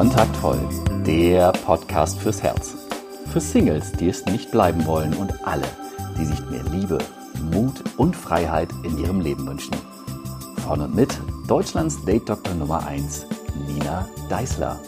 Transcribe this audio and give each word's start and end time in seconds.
Kontaktvoll, 0.00 0.58
der 1.04 1.52
Podcast 1.66 2.18
fürs 2.20 2.42
Herz. 2.42 2.74
Für 3.30 3.38
Singles, 3.38 3.92
die 3.92 4.08
es 4.08 4.24
nicht 4.24 4.50
bleiben 4.50 4.86
wollen 4.86 5.12
und 5.12 5.46
alle, 5.46 5.66
die 6.16 6.24
sich 6.24 6.40
mehr 6.48 6.62
Liebe, 6.62 6.96
Mut 7.52 7.74
und 7.98 8.16
Freiheit 8.16 8.70
in 8.82 8.96
ihrem 8.96 9.20
Leben 9.20 9.46
wünschen. 9.46 9.74
Von 10.66 10.80
und 10.80 10.94
mit 10.94 11.10
Deutschlands 11.46 12.02
Date 12.06 12.26
Doktor 12.26 12.54
Nummer 12.54 12.86
1, 12.86 13.26
Nina 13.66 14.08
Deißler. 14.30 14.80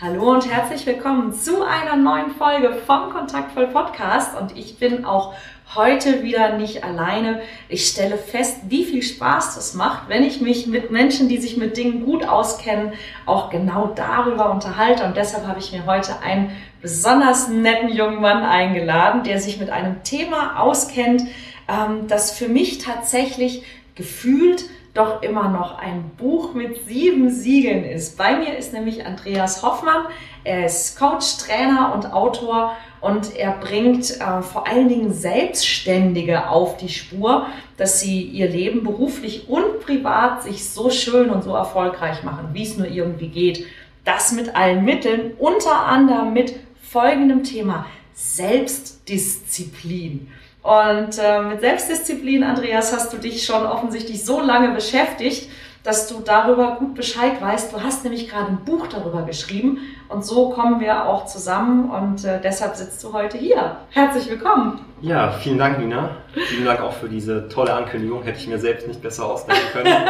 Hallo 0.00 0.30
und 0.30 0.50
herzlich 0.50 0.86
willkommen 0.86 1.34
zu 1.34 1.62
einer 1.62 1.94
neuen 1.94 2.30
Folge 2.30 2.72
vom 2.86 3.10
Kontaktvoll 3.10 3.66
Podcast 3.66 4.34
und 4.40 4.56
ich 4.56 4.78
bin 4.78 5.04
auch 5.04 5.34
heute 5.74 6.22
wieder 6.22 6.56
nicht 6.56 6.82
alleine. 6.82 7.42
Ich 7.68 7.86
stelle 7.86 8.16
fest, 8.16 8.58
wie 8.68 8.84
viel 8.84 9.02
Spaß 9.02 9.54
das 9.54 9.74
macht, 9.74 10.08
wenn 10.08 10.24
ich 10.24 10.40
mich 10.40 10.66
mit 10.66 10.90
Menschen, 10.90 11.28
die 11.28 11.38
sich 11.38 11.56
mit 11.56 11.76
Dingen 11.76 12.04
gut 12.04 12.26
auskennen, 12.26 12.92
auch 13.26 13.50
genau 13.50 13.92
darüber 13.94 14.50
unterhalte. 14.50 15.04
Und 15.04 15.16
deshalb 15.16 15.46
habe 15.46 15.60
ich 15.60 15.72
mir 15.72 15.86
heute 15.86 16.20
einen 16.22 16.50
besonders 16.82 17.48
netten 17.48 17.90
jungen 17.90 18.20
Mann 18.20 18.42
eingeladen, 18.42 19.22
der 19.22 19.40
sich 19.40 19.58
mit 19.60 19.70
einem 19.70 20.02
Thema 20.02 20.60
auskennt, 20.60 21.22
ähm, 21.68 22.08
das 22.08 22.32
für 22.32 22.48
mich 22.48 22.78
tatsächlich 22.78 23.62
gefühlt 23.94 24.64
doch 24.94 25.22
immer 25.22 25.48
noch 25.48 25.78
ein 25.78 26.10
Buch 26.16 26.52
mit 26.52 26.84
sieben 26.86 27.30
Siegeln 27.30 27.84
ist. 27.84 28.18
Bei 28.18 28.36
mir 28.36 28.56
ist 28.56 28.72
nämlich 28.72 29.06
Andreas 29.06 29.62
Hoffmann. 29.62 30.06
Er 30.42 30.66
ist 30.66 30.98
Coach, 30.98 31.36
Trainer 31.38 31.92
und 31.94 32.12
Autor 32.12 32.76
und 33.00 33.36
er 33.36 33.52
bringt 33.52 34.20
äh, 34.20 34.42
vor 34.42 34.66
allen 34.66 34.88
Dingen 34.88 35.12
Selbstständige 35.12 36.48
auf 36.48 36.76
die 36.76 36.88
Spur, 36.88 37.46
dass 37.76 38.00
sie 38.00 38.22
ihr 38.22 38.48
Leben 38.48 38.82
beruflich 38.82 39.48
und 39.48 39.78
privat 39.80 40.42
sich 40.42 40.68
so 40.68 40.90
schön 40.90 41.30
und 41.30 41.44
so 41.44 41.54
erfolgreich 41.54 42.24
machen, 42.24 42.48
wie 42.52 42.64
es 42.64 42.76
nur 42.76 42.88
irgendwie 42.88 43.28
geht. 43.28 43.64
Das 44.04 44.32
mit 44.32 44.56
allen 44.56 44.84
Mitteln, 44.84 45.34
unter 45.38 45.86
anderem 45.86 46.32
mit 46.32 46.56
folgendem 46.82 47.44
Thema 47.44 47.86
Selbstdisziplin. 48.14 50.32
Und 50.62 51.18
äh, 51.18 51.40
mit 51.42 51.60
Selbstdisziplin, 51.60 52.44
Andreas, 52.44 52.92
hast 52.92 53.12
du 53.12 53.16
dich 53.16 53.44
schon 53.44 53.64
offensichtlich 53.64 54.24
so 54.24 54.40
lange 54.40 54.74
beschäftigt, 54.74 55.50
dass 55.82 56.08
du 56.08 56.20
darüber 56.20 56.76
gut 56.78 56.94
Bescheid 56.94 57.40
weißt. 57.40 57.72
Du 57.72 57.82
hast 57.82 58.04
nämlich 58.04 58.28
gerade 58.28 58.48
ein 58.48 58.64
Buch 58.66 58.86
darüber 58.86 59.22
geschrieben 59.22 59.78
und 60.08 60.24
so 60.24 60.50
kommen 60.50 60.80
wir 60.80 61.06
auch 61.06 61.24
zusammen 61.24 61.88
und 61.88 62.24
äh, 62.26 62.38
deshalb 62.42 62.76
sitzt 62.76 63.02
du 63.02 63.14
heute 63.14 63.38
hier. 63.38 63.78
Herzlich 63.88 64.28
willkommen. 64.28 64.84
Ja, 65.00 65.32
vielen 65.32 65.56
Dank, 65.56 65.78
Nina. 65.78 66.16
Vielen 66.34 66.66
Dank 66.66 66.82
auch 66.82 66.92
für 66.92 67.08
diese 67.08 67.48
tolle 67.48 67.72
Ankündigung. 67.72 68.22
Hätte 68.22 68.38
ich 68.38 68.46
mir 68.46 68.58
selbst 68.58 68.86
nicht 68.86 69.00
besser 69.00 69.24
ausdenken 69.24 69.66
können. 69.72 69.94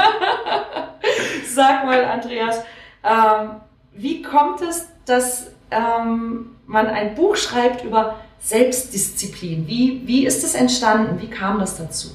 Sag 1.46 1.84
mal, 1.86 2.04
Andreas, 2.04 2.64
ähm, 3.04 3.60
wie 3.92 4.22
kommt 4.22 4.62
es, 4.62 4.88
dass 5.06 5.52
ähm, 5.70 6.56
man 6.66 6.88
ein 6.88 7.14
Buch 7.14 7.36
schreibt 7.36 7.84
über 7.84 8.16
Selbstdisziplin? 8.40 9.66
Wie, 9.66 10.02
wie 10.06 10.26
ist 10.26 10.44
es 10.44 10.54
entstanden? 10.54 11.20
Wie 11.20 11.28
kam 11.28 11.58
das 11.58 11.76
dazu? 11.76 12.08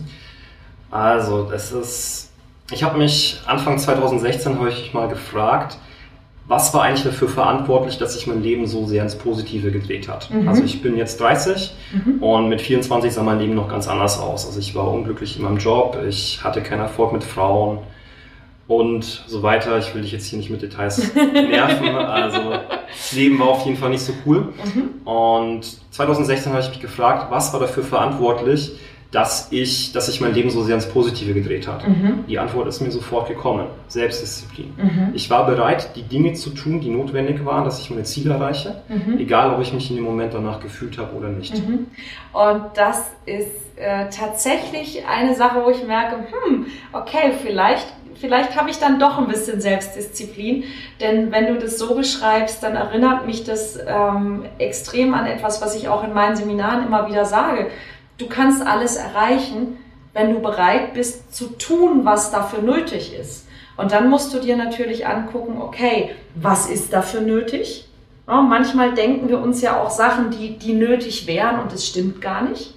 Also, 0.91 1.43
das 1.43 1.71
ist, 1.71 2.29
ich 2.71 2.83
habe 2.83 2.97
mich 2.97 3.39
Anfang 3.45 3.77
2016 3.77 4.57
habe 4.57 4.69
ich 4.69 4.93
mal 4.93 5.07
gefragt, 5.07 5.77
was 6.47 6.73
war 6.73 6.83
eigentlich 6.83 7.03
dafür 7.03 7.27
verantwortlich, 7.27 7.97
dass 7.97 8.13
sich 8.13 8.27
mein 8.27 8.43
Leben 8.43 8.67
so 8.67 8.85
sehr 8.85 9.01
ins 9.01 9.15
Positive 9.15 9.71
gedreht 9.71 10.07
hat? 10.07 10.29
Mhm. 10.29 10.47
Also 10.47 10.63
ich 10.63 10.81
bin 10.81 10.95
jetzt 10.95 11.19
30 11.19 11.73
mhm. 11.91 12.21
und 12.21 12.49
mit 12.49 12.61
24 12.61 13.11
sah 13.11 13.23
mein 13.23 13.39
Leben 13.39 13.55
noch 13.55 13.67
ganz 13.67 13.87
anders 13.87 14.19
aus. 14.19 14.45
Also 14.45 14.59
ich 14.59 14.75
war 14.75 14.91
unglücklich 14.91 15.37
in 15.37 15.43
meinem 15.43 15.57
Job, 15.57 15.97
ich 16.07 16.43
hatte 16.43 16.61
keinen 16.61 16.81
Erfolg 16.81 17.13
mit 17.13 17.23
Frauen 17.23 17.79
und 18.67 19.03
so 19.27 19.43
weiter. 19.43 19.77
Ich 19.77 19.93
will 19.93 20.01
dich 20.01 20.11
jetzt 20.11 20.25
hier 20.27 20.37
nicht 20.37 20.49
mit 20.49 20.61
Details 20.61 21.13
nerven. 21.15 21.85
Also 21.95 22.51
das 22.87 23.11
Leben 23.11 23.39
war 23.39 23.49
auf 23.49 23.65
jeden 23.65 23.77
Fall 23.77 23.89
nicht 23.89 24.01
so 24.01 24.13
cool. 24.25 24.53
Mhm. 24.63 25.07
Und 25.07 25.77
2016 25.91 26.51
habe 26.51 26.61
ich 26.61 26.69
mich 26.69 26.79
gefragt, 26.79 27.27
was 27.29 27.53
war 27.53 27.59
dafür 27.59 27.83
verantwortlich, 27.83 28.79
dass 29.11 29.51
ich, 29.51 29.91
dass 29.93 30.07
sich 30.07 30.19
mein 30.19 30.33
Leben 30.33 30.49
so 30.49 30.63
sehr 30.63 30.75
ins 30.75 30.87
Positive 30.87 31.33
gedreht 31.33 31.67
hat? 31.67 31.87
Mhm. 31.87 32.25
Die 32.27 32.39
Antwort 32.39 32.67
ist 32.67 32.81
mir 32.81 32.91
sofort 32.91 33.27
gekommen. 33.27 33.67
Selbstdisziplin. 33.87 34.73
Mhm. 34.77 35.11
Ich 35.13 35.29
war 35.29 35.45
bereit, 35.45 35.95
die 35.95 36.03
Dinge 36.03 36.33
zu 36.33 36.49
tun, 36.49 36.81
die 36.81 36.89
notwendig 36.89 37.45
waren, 37.45 37.65
dass 37.65 37.79
ich 37.79 37.89
meine 37.89 38.03
Ziele 38.03 38.33
erreiche, 38.33 38.81
mhm. 38.87 39.19
egal 39.19 39.53
ob 39.53 39.61
ich 39.61 39.73
mich 39.73 39.89
in 39.89 39.97
dem 39.97 40.05
Moment 40.05 40.33
danach 40.33 40.59
gefühlt 40.59 40.97
habe 40.97 41.15
oder 41.15 41.29
nicht. 41.29 41.55
Mhm. 41.55 41.87
Und 42.33 42.63
das 42.75 43.05
ist 43.25 43.77
äh, 43.77 44.09
tatsächlich 44.09 45.03
eine 45.07 45.35
Sache, 45.35 45.63
wo 45.63 45.69
ich 45.69 45.85
merke, 45.85 46.15
hm, 46.15 46.65
okay, 46.93 47.33
vielleicht 47.41 47.87
vielleicht 48.19 48.55
habe 48.59 48.69
ich 48.69 48.79
dann 48.79 48.99
doch 48.99 49.17
ein 49.17 49.27
bisschen 49.27 49.61
Selbstdisziplin. 49.61 50.63
Denn 50.99 51.31
wenn 51.31 51.47
du 51.47 51.59
das 51.59 51.77
so 51.77 51.95
beschreibst, 51.95 52.63
dann 52.63 52.75
erinnert 52.75 53.25
mich 53.25 53.43
das 53.43 53.77
ähm, 53.85 54.45
extrem 54.57 55.13
an 55.13 55.25
etwas, 55.25 55.61
was 55.61 55.75
ich 55.75 55.87
auch 55.87 56.03
in 56.03 56.13
meinen 56.13 56.35
Seminaren 56.35 56.85
immer 56.85 57.07
wieder 57.07 57.25
sage. 57.25 57.67
Du 58.17 58.27
kannst 58.27 58.65
alles 58.65 58.95
erreichen, 58.95 59.77
wenn 60.13 60.33
du 60.33 60.39
bereit 60.39 60.93
bist 60.93 61.35
zu 61.35 61.57
tun, 61.57 62.05
was 62.05 62.31
dafür 62.31 62.61
nötig 62.61 63.13
ist. 63.13 63.47
Und 63.77 63.91
dann 63.91 64.09
musst 64.09 64.33
du 64.33 64.39
dir 64.39 64.55
natürlich 64.55 65.05
angucken, 65.05 65.61
okay, 65.61 66.11
was 66.35 66.69
ist 66.69 66.93
dafür 66.93 67.21
nötig? 67.21 67.89
Ja, 68.27 68.41
manchmal 68.41 68.93
denken 68.93 69.27
wir 69.27 69.39
uns 69.39 69.61
ja 69.61 69.81
auch 69.81 69.89
Sachen, 69.89 70.31
die, 70.31 70.57
die 70.57 70.73
nötig 70.73 71.27
wären 71.27 71.59
und 71.59 71.73
es 71.73 71.85
stimmt 71.85 72.21
gar 72.21 72.43
nicht. 72.43 72.74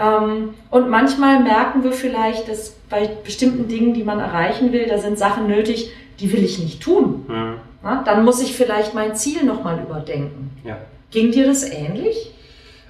Ähm, 0.00 0.54
und 0.70 0.88
manchmal 0.88 1.40
merken 1.40 1.84
wir 1.84 1.92
vielleicht, 1.92 2.48
dass 2.48 2.70
bei 2.90 3.08
bestimmten 3.24 3.68
Dingen, 3.68 3.94
die 3.94 4.04
man 4.04 4.20
erreichen 4.20 4.72
will, 4.72 4.86
da 4.86 4.98
sind 4.98 5.18
Sachen 5.18 5.46
nötig, 5.46 5.92
die 6.20 6.32
will 6.32 6.42
ich 6.42 6.58
nicht 6.58 6.82
tun. 6.82 7.24
Mhm. 7.28 7.54
Dann 8.04 8.24
muss 8.24 8.42
ich 8.42 8.54
vielleicht 8.56 8.94
mein 8.94 9.14
Ziel 9.14 9.44
nochmal 9.44 9.80
überdenken. 9.80 10.50
Ja. 10.64 10.76
Ging 11.10 11.30
dir 11.30 11.46
das 11.46 11.62
ähnlich? 11.70 12.32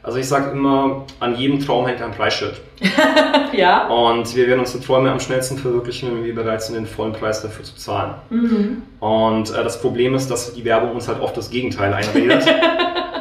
Also 0.02 0.18
ich 0.18 0.26
sage 0.26 0.52
immer, 0.52 1.04
an 1.20 1.36
jedem 1.36 1.60
Traum 1.60 1.86
hängt 1.86 2.00
ein 2.00 2.12
Preisschild. 2.12 2.60
ja. 3.52 3.88
Und 3.88 4.34
wir 4.34 4.46
werden 4.46 4.60
unsere 4.60 4.82
Träume 4.82 5.10
am 5.10 5.20
schnellsten 5.20 5.58
verwirklichen, 5.58 6.14
wenn 6.14 6.24
wir 6.24 6.34
bereit 6.34 6.62
sind, 6.62 6.76
den 6.76 6.86
vollen 6.86 7.12
Preis 7.12 7.42
dafür 7.42 7.64
zu 7.64 7.76
zahlen. 7.76 8.14
Mhm. 8.30 8.82
Und 9.00 9.50
äh, 9.50 9.62
das 9.62 9.80
Problem 9.82 10.14
ist, 10.14 10.30
dass 10.30 10.54
die 10.54 10.64
Werbung 10.64 10.92
uns 10.92 11.08
halt 11.08 11.20
oft 11.20 11.36
das 11.36 11.50
Gegenteil 11.50 11.92
einredet. 11.92 12.44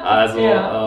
Also 0.07 0.39
ja. 0.39 0.86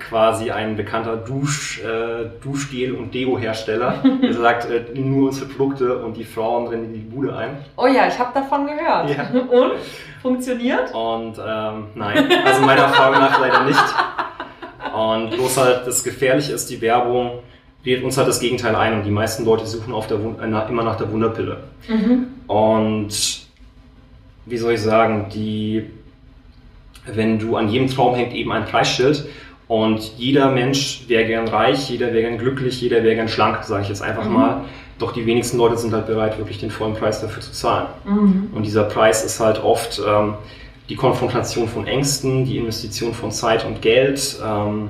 quasi 0.00 0.50
ein 0.50 0.76
bekannter 0.76 1.16
Dusch, 1.16 1.80
äh, 1.80 2.26
Duschgel- 2.42 2.94
und 2.94 3.14
Deo-Hersteller, 3.14 4.02
der 4.22 4.34
sagt, 4.40 4.70
äh, 4.70 4.98
nur 4.98 5.28
unsere 5.28 5.46
Produkte 5.46 5.98
und 5.98 6.16
die 6.16 6.24
Frauen 6.24 6.66
rennen 6.66 6.86
in 6.86 6.92
die 6.94 6.98
Bude 7.00 7.36
ein. 7.36 7.58
Oh 7.76 7.86
ja, 7.86 8.08
ich 8.08 8.18
habe 8.18 8.30
davon 8.34 8.66
gehört. 8.66 9.10
Ja. 9.10 9.30
Und? 9.40 9.72
Funktioniert? 10.22 10.92
Und 10.92 11.38
ähm, 11.38 11.84
nein, 11.94 12.30
also 12.44 12.60
meiner 12.62 12.82
Erfahrung 12.82 13.20
nach 13.20 13.40
leider 13.40 13.64
nicht. 13.64 13.94
Und 14.94 15.30
bloß 15.30 15.56
halt 15.56 15.86
das 15.86 16.04
Gefährliche 16.04 16.52
ist, 16.52 16.68
die 16.68 16.80
Werbung 16.80 17.38
redet 17.86 18.04
uns 18.04 18.18
halt 18.18 18.28
das 18.28 18.40
Gegenteil 18.40 18.74
ein 18.74 18.94
und 18.94 19.04
die 19.04 19.10
meisten 19.10 19.44
Leute 19.44 19.66
suchen 19.66 19.94
auf 19.94 20.06
der, 20.08 20.18
äh, 20.18 20.68
immer 20.68 20.82
nach 20.82 20.96
der 20.96 21.10
Wunderpille. 21.10 21.58
Mhm. 21.88 22.26
Und 22.46 23.46
wie 24.44 24.56
soll 24.58 24.72
ich 24.72 24.82
sagen, 24.82 25.28
die 25.32 25.88
wenn 27.06 27.38
du 27.38 27.56
an 27.56 27.68
jedem 27.68 27.88
Traum 27.88 28.14
hängt 28.14 28.32
eben 28.34 28.52
ein 28.52 28.64
Preisschild 28.64 29.26
und 29.70 30.18
jeder 30.18 30.50
Mensch 30.50 31.04
wäre 31.06 31.24
gern 31.26 31.46
reich, 31.46 31.90
jeder 31.90 32.12
wäre 32.12 32.22
gern 32.22 32.38
glücklich, 32.38 32.80
jeder 32.80 33.04
wäre 33.04 33.14
gern 33.14 33.28
schlank, 33.28 33.62
sage 33.62 33.84
ich 33.84 33.88
jetzt 33.88 34.02
einfach 34.02 34.24
mhm. 34.24 34.32
mal. 34.32 34.64
Doch 34.98 35.12
die 35.12 35.26
wenigsten 35.26 35.58
Leute 35.58 35.78
sind 35.78 35.92
halt 35.92 36.08
bereit, 36.08 36.38
wirklich 36.38 36.58
den 36.58 36.72
vollen 36.72 36.94
Preis 36.94 37.20
dafür 37.20 37.40
zu 37.40 37.52
zahlen. 37.52 37.86
Mhm. 38.04 38.48
Und 38.52 38.66
dieser 38.66 38.82
Preis 38.82 39.24
ist 39.24 39.38
halt 39.38 39.62
oft 39.62 40.02
ähm, 40.04 40.34
die 40.88 40.96
Konfrontation 40.96 41.68
von 41.68 41.86
Ängsten, 41.86 42.44
die 42.44 42.58
Investition 42.58 43.14
von 43.14 43.30
Zeit 43.30 43.64
und 43.64 43.80
Geld, 43.80 44.40
ähm, 44.44 44.88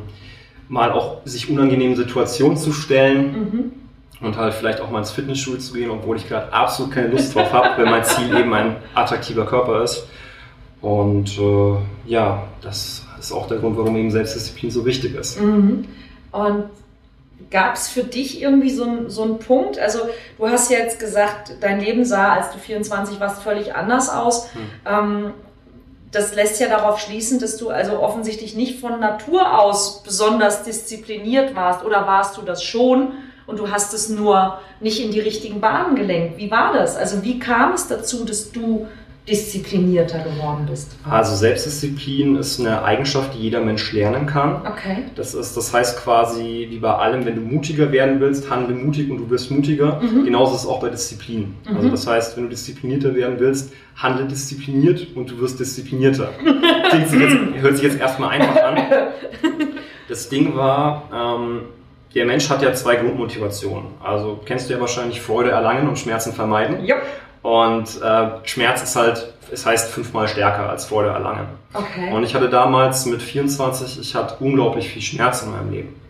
mal 0.70 0.92
auch 0.92 1.18
sich 1.26 1.50
unangenehmen 1.50 1.94
Situationen 1.94 2.56
zu 2.56 2.72
stellen. 2.72 3.32
Mhm 3.32 3.72
und 4.22 4.36
halt 4.36 4.52
vielleicht 4.52 4.82
auch 4.82 4.90
mal 4.90 4.98
ins 4.98 5.12
Fitnessstudio 5.12 5.60
zu 5.60 5.72
gehen, 5.72 5.90
obwohl 5.90 6.18
ich 6.18 6.28
gerade 6.28 6.52
absolut 6.52 6.92
keine 6.92 7.08
Lust 7.08 7.34
drauf 7.34 7.54
habe, 7.54 7.82
wenn 7.82 7.90
mein 7.90 8.04
Ziel 8.04 8.36
eben 8.38 8.52
ein 8.52 8.76
attraktiver 8.94 9.46
Körper 9.46 9.82
ist. 9.82 10.06
Und 10.82 11.38
äh, 11.38 11.76
ja, 12.04 12.42
das 12.60 12.99
ist 13.26 13.32
auch 13.32 13.48
der 13.48 13.58
Grund, 13.58 13.76
warum 13.76 13.96
eben 13.96 14.10
Selbstdisziplin 14.10 14.70
so 14.70 14.84
wichtig 14.84 15.14
ist. 15.14 15.40
Mhm. 15.40 15.86
Und 16.32 16.64
gab 17.50 17.74
es 17.74 17.88
für 17.88 18.04
dich 18.04 18.40
irgendwie 18.40 18.70
so, 18.70 18.84
ein, 18.84 19.10
so 19.10 19.22
einen 19.22 19.38
Punkt? 19.38 19.78
Also 19.78 20.00
du 20.38 20.48
hast 20.48 20.70
ja 20.70 20.78
jetzt 20.78 20.98
gesagt, 20.98 21.52
dein 21.60 21.80
Leben 21.80 22.04
sah, 22.04 22.34
als 22.34 22.52
du 22.52 22.58
24 22.58 23.18
warst, 23.20 23.42
völlig 23.42 23.74
anders 23.74 24.08
aus. 24.08 24.48
Mhm. 24.54 24.60
Ähm, 24.86 25.34
das 26.12 26.34
lässt 26.34 26.60
ja 26.60 26.68
darauf 26.68 26.98
schließen, 27.00 27.38
dass 27.38 27.56
du 27.56 27.70
also 27.70 28.00
offensichtlich 28.00 28.56
nicht 28.56 28.80
von 28.80 28.98
Natur 28.98 29.58
aus 29.58 30.02
besonders 30.02 30.64
diszipliniert 30.64 31.54
warst. 31.54 31.84
Oder 31.84 32.06
warst 32.06 32.36
du 32.36 32.42
das 32.42 32.64
schon 32.64 33.12
und 33.46 33.58
du 33.58 33.70
hast 33.70 33.94
es 33.94 34.08
nur 34.08 34.58
nicht 34.80 35.02
in 35.04 35.12
die 35.12 35.20
richtigen 35.20 35.60
Bahnen 35.60 35.94
gelenkt? 35.94 36.36
Wie 36.38 36.50
war 36.50 36.72
das? 36.72 36.96
Also 36.96 37.22
wie 37.22 37.38
kam 37.38 37.74
es 37.74 37.86
dazu, 37.86 38.24
dass 38.24 38.50
du 38.50 38.88
disziplinierter 39.30 40.18
geworden 40.18 40.66
bist? 40.68 40.96
Also 41.08 41.34
Selbstdisziplin 41.36 42.36
ist 42.36 42.60
eine 42.60 42.82
Eigenschaft, 42.82 43.34
die 43.34 43.38
jeder 43.38 43.60
Mensch 43.60 43.92
lernen 43.92 44.26
kann. 44.26 44.62
Okay. 44.66 45.04
Das 45.14 45.34
ist, 45.34 45.56
das 45.56 45.72
heißt 45.72 45.98
quasi 45.98 46.66
wie 46.70 46.78
bei 46.78 46.92
allem, 46.92 47.24
wenn 47.24 47.36
du 47.36 47.40
mutiger 47.40 47.92
werden 47.92 48.20
willst, 48.20 48.50
handle 48.50 48.74
mutig 48.74 49.10
und 49.10 49.18
du 49.18 49.30
wirst 49.30 49.50
mutiger. 49.50 50.00
Mhm. 50.00 50.24
Genauso 50.24 50.54
ist 50.54 50.62
es 50.62 50.66
auch 50.66 50.80
bei 50.80 50.88
Disziplin. 50.88 51.54
Also 51.74 51.88
das 51.88 52.06
heißt, 52.06 52.36
wenn 52.36 52.44
du 52.44 52.50
disziplinierter 52.50 53.14
werden 53.14 53.36
willst, 53.38 53.72
handle 53.96 54.26
diszipliniert 54.26 55.06
und 55.14 55.30
du 55.30 55.38
wirst 55.40 55.60
disziplinierter. 55.60 56.30
Klingt 56.90 57.08
sich 57.08 57.20
jetzt, 57.20 57.36
hört 57.60 57.76
sich 57.76 57.84
jetzt 57.84 58.00
erstmal 58.00 58.30
einfach 58.30 58.62
an. 58.62 58.78
Das 60.08 60.28
Ding 60.28 60.56
war, 60.56 61.08
ähm, 61.14 61.60
der 62.14 62.26
Mensch 62.26 62.50
hat 62.50 62.62
ja 62.62 62.72
zwei 62.74 62.96
Grundmotivationen. 62.96 63.84
Also 64.02 64.40
kennst 64.44 64.68
du 64.68 64.74
ja 64.74 64.80
wahrscheinlich 64.80 65.20
Freude 65.20 65.50
erlangen 65.50 65.88
und 65.88 65.98
Schmerzen 65.98 66.32
vermeiden. 66.32 66.84
Ja. 66.84 66.96
Und 67.42 68.02
äh, 68.02 68.28
Schmerz 68.44 68.82
ist 68.82 68.96
halt, 68.96 69.32
es 69.50 69.64
heißt 69.64 69.90
fünfmal 69.90 70.28
stärker 70.28 70.68
als 70.68 70.84
Freude 70.84 71.10
erlangen. 71.10 71.48
Okay. 71.72 72.12
Und 72.12 72.22
ich 72.24 72.34
hatte 72.34 72.50
damals 72.50 73.06
mit 73.06 73.22
24, 73.22 74.00
ich 74.00 74.14
hatte 74.14 74.36
unglaublich 74.40 74.88
viel 74.88 75.02
Schmerz 75.02 75.42
in 75.42 75.52
meinem 75.52 75.70
Leben. 75.70 76.00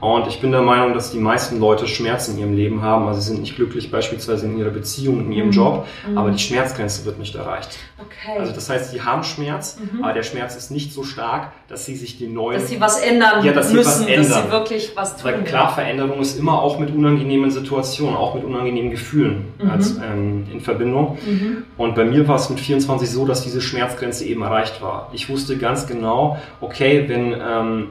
Und 0.00 0.28
ich 0.28 0.40
bin 0.40 0.52
der 0.52 0.62
Meinung, 0.62 0.94
dass 0.94 1.10
die 1.10 1.18
meisten 1.18 1.58
Leute 1.58 1.88
Schmerzen 1.88 2.34
in 2.34 2.38
ihrem 2.38 2.54
Leben 2.54 2.82
haben. 2.82 3.08
Also 3.08 3.20
sie 3.20 3.28
sind 3.30 3.40
nicht 3.40 3.56
glücklich 3.56 3.90
beispielsweise 3.90 4.46
in 4.46 4.56
ihrer 4.56 4.70
Beziehung, 4.70 5.20
in 5.22 5.32
ihrem 5.32 5.48
Mhm. 5.48 5.52
Job, 5.52 5.86
Mhm. 6.08 6.16
aber 6.18 6.30
die 6.30 6.38
Schmerzgrenze 6.38 7.04
wird 7.04 7.18
nicht 7.18 7.34
erreicht. 7.34 7.76
okay. 7.98 8.38
Also 8.38 8.52
das 8.52 8.70
heißt, 8.70 8.92
sie 8.92 9.02
haben 9.02 9.24
Schmerz, 9.24 9.76
Mhm. 9.80 10.04
aber 10.04 10.12
der 10.12 10.22
Schmerz 10.22 10.54
ist 10.54 10.70
nicht 10.70 10.92
so 10.92 11.02
stark, 11.02 11.50
dass 11.68 11.84
sie 11.84 11.96
sich 11.96 12.16
den 12.16 12.32
neuen... 12.32 12.60
dass 12.60 12.68
sie 12.68 12.80
was 12.80 13.00
ändern 13.00 13.44
Ja, 13.44 13.52
dass 13.52 13.70
sie 13.70 13.74
müssen, 13.74 13.88
was 14.02 14.06
ändern. 14.06 14.30
dass 14.30 14.42
sie 14.44 14.50
wirklich 14.52 14.92
was 14.94 15.16
tun. 15.16 15.24
Weil 15.32 15.42
klar, 15.44 15.74
Veränderung 15.74 16.20
ist 16.20 16.38
immer 16.38 16.62
auch 16.62 16.78
mit 16.78 16.94
unangenehmen 16.94 17.50
Situationen, 17.50 18.14
auch 18.16 18.34
mit 18.36 18.44
unangenehmen 18.44 18.92
Gefühlen 18.92 19.46
Mhm. 19.58 19.70
als, 19.70 19.96
ähm, 19.96 20.46
in 20.52 20.60
Verbindung. 20.60 21.18
Mhm. 21.26 21.64
Und 21.76 21.96
bei 21.96 22.04
mir 22.04 22.26
war 22.28 22.36
es 22.36 22.48
mit 22.50 22.60
24 22.60 23.10
so, 23.10 23.26
dass 23.26 23.42
diese 23.42 23.60
Schmerzgrenze 23.60 24.24
eben 24.26 24.42
erreicht 24.42 24.80
war. 24.80 25.10
Ich 25.12 25.28
wusste 25.28 25.56
ganz 25.58 25.88
genau, 25.88 26.38
okay, 26.60 27.04
wenn 27.08 27.32
ähm, 27.32 27.88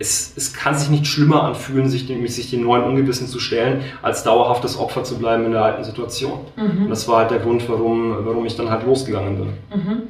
es, 0.00 0.32
es 0.36 0.54
kann 0.54 0.78
sich 0.78 0.90
nicht 0.90 1.08
schlimmer 1.08 1.42
anfühlen, 1.42 1.88
sich, 1.88 2.06
dem, 2.06 2.24
sich 2.28 2.50
den 2.50 2.62
neuen 2.62 2.84
Ungewissen 2.84 3.26
zu 3.26 3.40
stellen, 3.40 3.82
als 4.00 4.22
dauerhaftes 4.22 4.78
Opfer 4.78 5.02
zu 5.02 5.18
bleiben 5.18 5.44
in 5.46 5.50
der 5.52 5.64
alten 5.64 5.82
Situation. 5.82 6.46
Und 6.56 6.84
Mhm. 6.84 6.88
das 6.88 7.08
war 7.08 7.18
halt 7.18 7.32
der 7.32 7.40
Grund, 7.40 7.68
warum, 7.68 8.24
warum 8.24 8.46
ich 8.46 8.54
dann 8.56 8.70
halt 8.70 8.86
losgegangen 8.86 9.36
bin. 9.38 9.48
Mhm. 9.74 10.02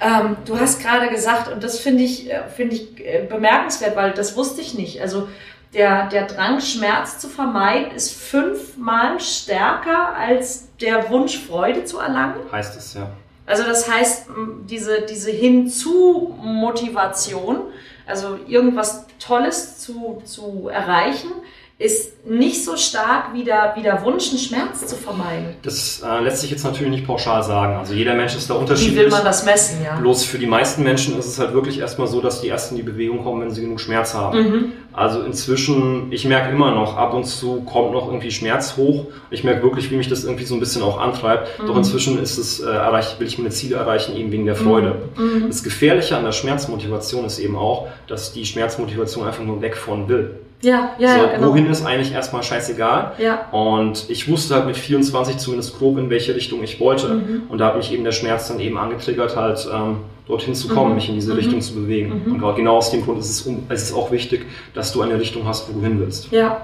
Ähm, 0.00 0.36
du 0.46 0.58
hast 0.58 0.80
gerade 0.80 1.08
gesagt, 1.08 1.52
und 1.52 1.62
das 1.62 1.78
finde 1.78 2.04
ich, 2.04 2.30
äh, 2.32 2.44
finde 2.56 2.76
ich 2.76 2.98
äh, 3.04 3.26
bemerkenswert, 3.28 3.96
weil 3.96 4.12
das 4.12 4.34
wusste 4.36 4.62
ich 4.62 4.72
nicht. 4.74 5.02
Also 5.02 5.28
der, 5.74 6.08
der 6.08 6.24
Drang, 6.26 6.60
Schmerz 6.60 7.18
zu 7.18 7.28
vermeiden, 7.28 7.92
ist 7.94 8.14
fünfmal 8.14 9.20
stärker 9.20 10.14
als 10.16 10.68
der 10.80 11.10
Wunsch, 11.10 11.38
Freude 11.38 11.84
zu 11.84 11.98
erlangen. 11.98 12.36
Heißt 12.50 12.78
es 12.78 12.94
ja. 12.94 13.10
Also 13.46 13.62
das 13.64 13.90
heißt, 13.92 14.28
diese, 14.70 15.02
diese 15.02 15.30
Hinzu-Motivation, 15.30 17.56
also 18.06 18.38
irgendwas 18.46 19.06
Tolles 19.18 19.78
zu, 19.78 20.22
zu 20.24 20.68
erreichen, 20.68 21.30
ist 21.76 22.24
nicht 22.24 22.64
so 22.64 22.76
stark 22.76 23.34
wie 23.34 23.42
der, 23.42 23.72
wie 23.76 23.82
der 23.82 24.02
Wunsch, 24.04 24.30
einen 24.30 24.38
Schmerz 24.38 24.86
zu 24.86 24.94
vermeiden. 24.94 25.56
Das 25.62 26.02
äh, 26.08 26.22
lässt 26.22 26.38
sich 26.40 26.50
jetzt 26.52 26.64
natürlich 26.64 26.90
nicht 26.92 27.06
pauschal 27.06 27.42
sagen. 27.42 27.76
Also 27.76 27.94
jeder 27.94 28.14
Mensch 28.14 28.36
ist 28.36 28.48
da 28.48 28.54
Wie 28.54 28.58
unterschiedlich. 28.58 28.96
will 28.96 29.10
man 29.10 29.24
das 29.24 29.44
messen, 29.44 29.82
ja? 29.84 29.96
Bloß 29.96 30.24
für 30.24 30.38
die 30.38 30.46
meisten 30.46 30.84
Menschen 30.84 31.18
ist 31.18 31.26
es 31.26 31.38
halt 31.38 31.52
wirklich 31.52 31.80
erstmal 31.80 32.06
so, 32.06 32.20
dass 32.20 32.40
die 32.40 32.46
erst 32.48 32.70
in 32.70 32.76
die 32.76 32.84
Bewegung 32.84 33.24
kommen, 33.24 33.42
wenn 33.42 33.50
sie 33.50 33.60
genug 33.62 33.80
Schmerz 33.80 34.14
haben. 34.14 34.38
Mhm. 34.38 34.72
Also 34.92 35.22
inzwischen, 35.22 36.12
ich 36.12 36.24
merke 36.24 36.50
immer 36.52 36.70
noch, 36.70 36.96
ab 36.96 37.12
und 37.12 37.24
zu 37.24 37.62
kommt 37.62 37.90
noch 37.92 38.06
irgendwie 38.06 38.30
Schmerz 38.30 38.76
hoch. 38.76 39.06
Ich 39.30 39.42
merke 39.42 39.64
wirklich, 39.64 39.90
wie 39.90 39.96
mich 39.96 40.08
das 40.08 40.22
irgendwie 40.22 40.44
so 40.44 40.54
ein 40.54 40.60
bisschen 40.60 40.82
auch 40.82 41.00
antreibt. 41.00 41.48
Doch 41.58 41.72
Mhm. 41.72 41.78
inzwischen 41.78 42.22
ist 42.22 42.38
es, 42.38 42.60
äh, 42.60 42.66
erreicht, 42.70 43.18
will 43.18 43.26
ich 43.26 43.36
meine 43.38 43.50
Ziele 43.50 43.76
erreichen, 43.76 44.16
eben 44.16 44.30
wegen 44.30 44.46
der 44.46 44.54
Freude. 44.54 45.02
Mhm. 45.16 45.48
Das 45.48 45.64
Gefährliche 45.64 46.16
an 46.16 46.24
der 46.24 46.30
Schmerzmotivation 46.32 47.24
ist 47.24 47.40
eben 47.40 47.56
auch, 47.56 47.88
dass 48.06 48.32
die 48.32 48.46
Schmerzmotivation 48.46 49.26
einfach 49.26 49.42
nur 49.42 49.60
weg 49.60 49.76
von 49.76 50.08
will. 50.08 50.36
Ja, 50.64 50.90
ja, 50.98 51.14
so, 51.18 51.24
ja, 51.26 51.32
genau. 51.36 51.48
Wohin 51.50 51.66
ist 51.66 51.84
eigentlich 51.86 52.12
erstmal 52.12 52.42
scheißegal. 52.42 53.12
Ja. 53.18 53.46
Und 53.52 54.06
ich 54.08 54.28
wusste 54.28 54.54
halt 54.56 54.66
mit 54.66 54.76
24 54.76 55.36
zumindest 55.36 55.78
grob, 55.78 55.98
in 55.98 56.10
welche 56.10 56.34
Richtung 56.34 56.62
ich 56.62 56.80
wollte. 56.80 57.08
Mhm. 57.08 57.42
Und 57.48 57.58
da 57.58 57.66
hat 57.66 57.76
mich 57.76 57.92
eben 57.92 58.02
der 58.04 58.12
Schmerz 58.12 58.48
dann 58.48 58.58
eben 58.60 58.76
angetriggert, 58.78 59.36
halt 59.36 59.66
ähm, 59.72 59.98
dorthin 60.26 60.54
zu 60.54 60.68
kommen, 60.68 60.90
Mhm. 60.90 60.94
mich 60.96 61.08
in 61.10 61.14
diese 61.16 61.32
Mhm. 61.32 61.38
Richtung 61.38 61.60
zu 61.60 61.74
bewegen. 61.74 62.22
Mhm. 62.24 62.32
Und 62.32 62.38
gerade 62.40 62.56
genau 62.56 62.78
aus 62.78 62.90
dem 62.90 63.04
Grund 63.04 63.18
ist 63.20 63.30
es, 63.30 63.42
um, 63.42 63.64
es 63.68 63.82
ist 63.82 63.94
auch 63.94 64.10
wichtig, 64.10 64.46
dass 64.74 64.92
du 64.92 65.02
eine 65.02 65.20
Richtung 65.20 65.46
hast, 65.46 65.68
wo 65.68 65.78
du 65.78 65.84
hin 65.84 66.00
willst. 66.00 66.32
Ja, 66.32 66.62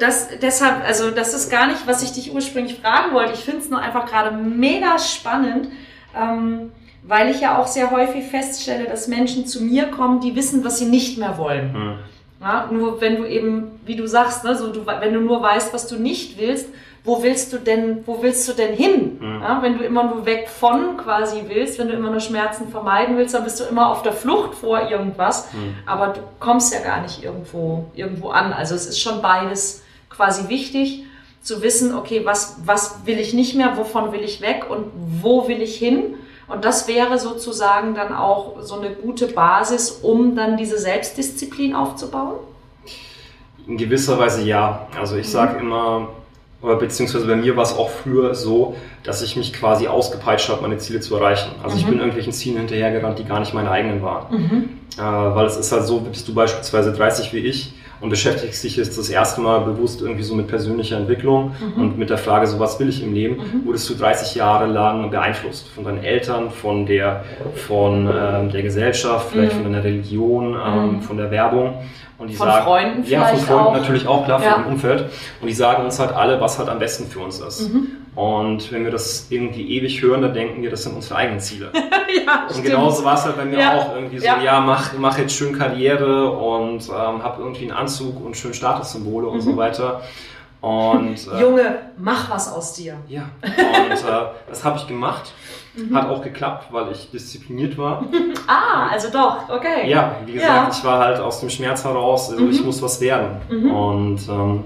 das 0.00 0.28
deshalb, 0.40 0.84
also 0.86 1.10
das 1.10 1.34
ist 1.34 1.50
gar 1.50 1.66
nicht, 1.66 1.86
was 1.86 2.02
ich 2.02 2.12
dich 2.12 2.32
ursprünglich 2.34 2.76
fragen 2.80 3.12
wollte. 3.14 3.32
Ich 3.34 3.40
finde 3.40 3.60
es 3.60 3.68
nur 3.70 3.80
einfach 3.80 4.06
gerade 4.06 4.34
mega 4.36 4.98
spannend, 4.98 5.68
ähm, 6.18 6.72
weil 7.06 7.30
ich 7.30 7.40
ja 7.40 7.58
auch 7.58 7.66
sehr 7.66 7.90
häufig 7.90 8.24
feststelle, 8.24 8.84
dass 8.84 9.06
Menschen 9.08 9.46
zu 9.46 9.62
mir 9.62 9.86
kommen, 9.86 10.20
die 10.20 10.34
wissen, 10.34 10.64
was 10.64 10.78
sie 10.78 10.86
nicht 10.86 11.18
mehr 11.18 11.36
wollen. 11.38 11.98
Ja, 12.40 12.68
nur 12.70 13.00
wenn 13.00 13.16
du 13.16 13.24
eben, 13.24 13.80
wie 13.84 13.96
du 13.96 14.06
sagst, 14.06 14.44
ne, 14.44 14.54
so 14.56 14.72
du, 14.72 14.86
wenn 14.86 15.12
du 15.12 15.20
nur 15.20 15.42
weißt, 15.42 15.74
was 15.74 15.88
du 15.88 15.96
nicht 15.96 16.38
willst, 16.38 16.68
wo 17.04 17.22
willst 17.22 17.52
du 17.52 17.58
denn, 17.58 18.02
wo 18.06 18.22
willst 18.22 18.46
du 18.48 18.52
denn 18.52 18.74
hin? 18.74 19.18
Mhm. 19.20 19.40
Ja, 19.42 19.58
wenn 19.62 19.78
du 19.78 19.84
immer 19.84 20.04
nur 20.04 20.24
weg 20.26 20.48
von 20.48 20.96
quasi 20.98 21.44
willst, 21.48 21.78
wenn 21.78 21.88
du 21.88 21.94
immer 21.94 22.10
nur 22.10 22.20
Schmerzen 22.20 22.68
vermeiden 22.68 23.16
willst, 23.16 23.34
dann 23.34 23.44
bist 23.44 23.58
du 23.60 23.64
immer 23.64 23.90
auf 23.90 24.02
der 24.02 24.12
Flucht 24.12 24.54
vor 24.54 24.88
irgendwas, 24.90 25.52
Hm. 25.52 25.74
aber 25.86 26.08
du 26.08 26.20
kommst 26.38 26.72
ja 26.72 26.80
gar 26.80 27.00
nicht 27.02 27.24
irgendwo, 27.24 27.86
irgendwo 27.94 28.28
an. 28.28 28.52
Also 28.52 28.74
es 28.74 28.86
ist 28.86 29.00
schon 29.00 29.20
beides 29.22 29.82
quasi 30.10 30.48
wichtig, 30.48 31.04
zu 31.40 31.62
wissen, 31.62 31.94
okay, 31.94 32.22
was, 32.24 32.58
was 32.66 33.06
will 33.06 33.18
ich 33.18 33.32
nicht 33.32 33.54
mehr, 33.54 33.76
wovon 33.78 34.12
will 34.12 34.20
ich 34.20 34.40
weg 34.42 34.66
und 34.68 34.86
wo 35.22 35.48
will 35.48 35.62
ich 35.62 35.76
hin? 35.76 36.14
Und 36.48 36.64
das 36.64 36.88
wäre 36.88 37.18
sozusagen 37.18 37.94
dann 37.94 38.14
auch 38.14 38.54
so 38.62 38.76
eine 38.80 38.90
gute 38.90 39.26
Basis, 39.28 39.90
um 40.02 40.34
dann 40.34 40.56
diese 40.56 40.78
Selbstdisziplin 40.78 41.74
aufzubauen. 41.74 42.36
In 43.66 43.76
gewisser 43.76 44.18
Weise 44.18 44.42
ja. 44.42 44.86
Also 44.98 45.16
ich 45.16 45.28
sage 45.28 45.58
immer, 45.58 46.08
oder 46.62 46.76
beziehungsweise 46.76 47.26
bei 47.26 47.36
mir 47.36 47.54
war 47.56 47.64
es 47.64 47.76
auch 47.76 47.90
früher 47.90 48.34
so, 48.34 48.74
dass 49.02 49.20
ich 49.22 49.36
mich 49.36 49.52
quasi 49.52 49.88
ausgepeitscht 49.88 50.48
habe, 50.48 50.62
meine 50.62 50.78
Ziele 50.78 51.00
zu 51.00 51.14
erreichen. 51.16 51.50
Also 51.62 51.76
ich 51.76 51.84
Mhm. 51.84 51.90
bin 51.90 51.98
irgendwelchen 51.98 52.32
Zielen 52.32 52.56
hinterhergerannt, 52.56 53.18
die 53.18 53.24
gar 53.24 53.40
nicht 53.40 53.52
meine 53.52 53.70
eigenen 53.70 54.02
waren. 54.02 54.26
Mhm. 54.34 54.68
Äh, 54.96 55.02
weil 55.02 55.46
es 55.46 55.56
ist 55.56 55.70
halt 55.70 55.84
so, 55.84 56.00
bist 56.00 56.26
du 56.26 56.34
beispielsweise 56.34 56.92
30 56.92 57.32
wie 57.34 57.38
ich 57.38 57.74
und 58.00 58.10
beschäftigst 58.10 58.62
dich 58.64 58.76
jetzt 58.76 58.96
das 58.98 59.08
erste 59.08 59.40
Mal 59.40 59.60
bewusst 59.60 60.00
irgendwie 60.02 60.22
so 60.22 60.34
mit 60.34 60.46
persönlicher 60.46 60.96
Entwicklung 60.96 61.52
Mhm. 61.76 61.82
und 61.82 61.98
mit 61.98 62.10
der 62.10 62.18
Frage, 62.18 62.46
so 62.46 62.58
was 62.60 62.78
will 62.80 62.88
ich 62.88 63.02
im 63.02 63.12
Leben, 63.12 63.36
Mhm. 63.36 63.66
wurdest 63.66 63.88
du 63.90 63.94
30 63.94 64.34
Jahre 64.36 64.66
lang 64.66 65.10
beeinflusst 65.10 65.68
von 65.68 65.84
deinen 65.84 66.02
Eltern, 66.04 66.50
von 66.50 66.86
der, 66.86 67.24
von 67.66 68.06
ähm, 68.12 68.50
der 68.50 68.62
Gesellschaft, 68.62 69.28
vielleicht 69.32 69.56
Mhm. 69.56 69.62
von 69.62 69.72
deiner 69.72 69.84
Religion, 69.84 70.54
ähm, 70.64 70.92
Mhm. 70.96 71.00
von 71.02 71.16
der 71.16 71.30
Werbung. 71.30 71.74
Und 72.18 72.30
die 72.30 72.34
Von 72.34 72.48
sagen, 72.48 72.64
Freunden 72.64 73.04
Ja, 73.06 73.24
von 73.26 73.38
Freunden 73.38 73.62
auch. 73.66 73.72
natürlich 73.74 74.06
auch, 74.08 74.24
klar, 74.24 74.42
Ja. 74.42 74.50
von 74.54 74.64
dem 74.64 74.72
Umfeld. 74.72 75.04
Und 75.40 75.46
die 75.46 75.54
sagen 75.54 75.84
uns 75.84 76.00
halt 76.00 76.12
alle, 76.12 76.40
was 76.40 76.58
halt 76.58 76.68
am 76.68 76.80
besten 76.80 77.06
für 77.06 77.20
uns 77.20 77.38
ist. 77.38 77.70
Mhm. 78.18 78.24
Und 78.24 78.72
wenn 78.72 78.84
wir 78.84 78.90
das 78.90 79.26
irgendwie 79.30 79.76
ewig 79.76 80.02
hören, 80.02 80.22
dann 80.22 80.34
denken 80.34 80.60
wir, 80.62 80.70
das 80.70 80.82
sind 80.82 80.94
unsere 80.96 81.16
eigenen 81.16 81.40
Ziele. 81.40 81.70
ja, 82.26 82.42
Und 82.44 82.50
stimmt. 82.50 82.64
genauso 82.66 83.04
war 83.04 83.14
es 83.14 83.24
halt 83.24 83.36
bei 83.36 83.44
mir 83.44 83.58
Ja. 83.60 83.78
auch 83.78 83.94
irgendwie 83.94 84.18
so, 84.18 84.24
Ja. 84.26 84.40
ja, 84.42 84.60
mach, 84.60 84.92
mach 84.98 85.16
jetzt 85.18 85.34
schön 85.34 85.56
Karriere 85.56 86.30
und 86.32 86.88
ähm, 86.88 87.22
hab 87.22 87.38
irgendwie 87.38 87.62
einen 87.62 87.72
Anzug 87.72 88.24
und 88.24 88.36
schön 88.36 88.52
Statussymbole 88.54 89.28
und 89.28 89.36
Mhm. 89.38 89.42
so 89.42 89.56
weiter. 89.56 90.00
Und 90.60 91.14
äh, 91.32 91.40
Junge, 91.40 91.78
mach 91.96 92.28
was 92.30 92.52
aus 92.52 92.72
dir. 92.74 92.96
ja, 93.08 93.22
und 93.42 93.92
äh, 93.92 94.26
das 94.48 94.64
habe 94.64 94.76
ich 94.78 94.88
gemacht. 94.88 95.32
Mhm. 95.76 95.94
Hat 95.96 96.08
auch 96.08 96.20
geklappt, 96.20 96.72
weil 96.72 96.90
ich 96.90 97.10
diszipliniert 97.12 97.78
war. 97.78 98.04
Ah, 98.50 98.88
also 98.90 99.10
doch, 99.10 99.48
okay. 99.50 99.88
Ja, 99.90 100.16
wie 100.24 100.32
gesagt, 100.32 100.50
Ja. 100.50 100.70
ich 100.78 100.82
war 100.82 100.98
halt 101.00 101.20
aus 101.20 101.40
dem 101.40 101.50
Schmerz 101.50 101.84
heraus, 101.84 102.30
also 102.30 102.42
Mhm. 102.44 102.50
ich 102.50 102.64
muss 102.64 102.80
was 102.82 102.98
werden. 103.00 103.36
Mhm. 103.50 103.70
Und 103.70 104.20
ähm, 104.28 104.64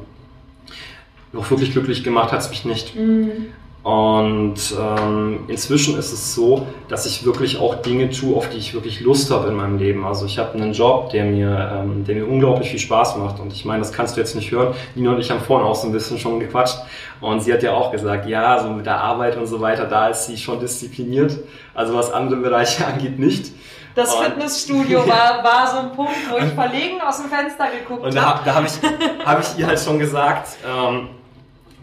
auch 1.37 1.51
wirklich 1.51 1.73
glücklich 1.73 2.05
gemacht 2.05 2.33
hat 2.33 2.41
es 2.41 2.51
mich 2.51 2.65
nicht. 2.65 2.95
Mhm. 2.97 3.47
Und 3.83 4.55
ähm, 4.81 5.41
inzwischen 5.49 5.99
ist 5.99 6.13
es 6.13 6.37
so, 6.37 6.69
dass 6.89 7.05
ich 7.05 7.25
wirklich 7.25 7.59
auch 7.59 7.75
Dinge 7.83 8.11
tue, 8.11 8.37
auf 8.37 8.49
die 8.49 8.59
ich 8.59 8.75
wirklich 8.75 9.01
Lust 9.01 9.33
habe 9.33 9.49
in 9.49 9.55
meinem 9.57 9.77
Leben. 9.77 10.05
Also 10.07 10.25
ich 10.25 10.39
habe 10.39 10.53
einen 10.55 10.73
Job, 10.73 11.11
der 11.11 11.25
mir, 11.25 11.81
ähm, 11.83 12.05
der 12.05 12.15
mir 12.15 12.29
unglaublich 12.29 12.71
viel 12.71 12.79
Spaß 12.79 13.17
macht. 13.17 13.41
Und 13.41 13.53
ich 13.53 13.65
meine, 13.65 13.81
das 13.81 13.93
kannst 13.93 14.17
du 14.17 14.21
jetzt 14.21 14.37
nicht 14.37 14.53
hören. 14.53 14.73
Nina 14.95 15.11
und 15.11 15.19
ich 15.19 15.33
haben 15.33 15.41
vorhin 15.41 15.67
auch 15.67 15.75
so 15.75 15.89
ein 15.89 15.93
bisschen 15.93 16.17
schon 16.17 16.39
gequatscht. 16.39 16.79
Und 17.21 17.41
sie 17.43 17.53
hat 17.53 17.65
ja 17.65 17.73
auch 17.73 17.91
gesagt, 17.91 18.29
ja, 18.29 18.63
so 18.63 18.71
mit 18.71 18.87
der 18.87 19.01
Arbeit 19.01 19.37
und 19.37 19.47
so 19.49 19.61
weiter, 19.61 19.85
da 19.87 20.07
ist 20.09 20.27
sie 20.27 20.37
schon 20.37 20.61
diszipliniert. 20.61 21.37
Also 21.75 21.93
was 21.95 22.13
andere 22.13 22.37
Bereiche 22.39 22.87
angeht, 22.87 23.19
nicht. 23.19 23.51
Das 23.97 24.15
Und- 24.15 24.27
Fitnessstudio 24.27 25.01
war, 25.09 25.43
war 25.43 25.67
so 25.67 25.79
ein 25.79 25.93
Punkt, 25.97 26.15
wo 26.31 26.37
ich 26.37 26.53
verlegen 26.53 27.01
aus 27.05 27.17
dem 27.21 27.29
Fenster 27.29 27.65
geguckt 27.81 28.05
Und 28.05 28.15
da, 28.15 28.23
habe. 28.23 28.41
da 28.45 28.55
habe 28.55 28.67
ich, 28.69 28.75
hab 29.27 29.41
ich 29.41 29.59
ihr 29.59 29.67
halt 29.67 29.81
schon 29.81 29.99
gesagt, 29.99 30.51
ähm, 30.65 31.09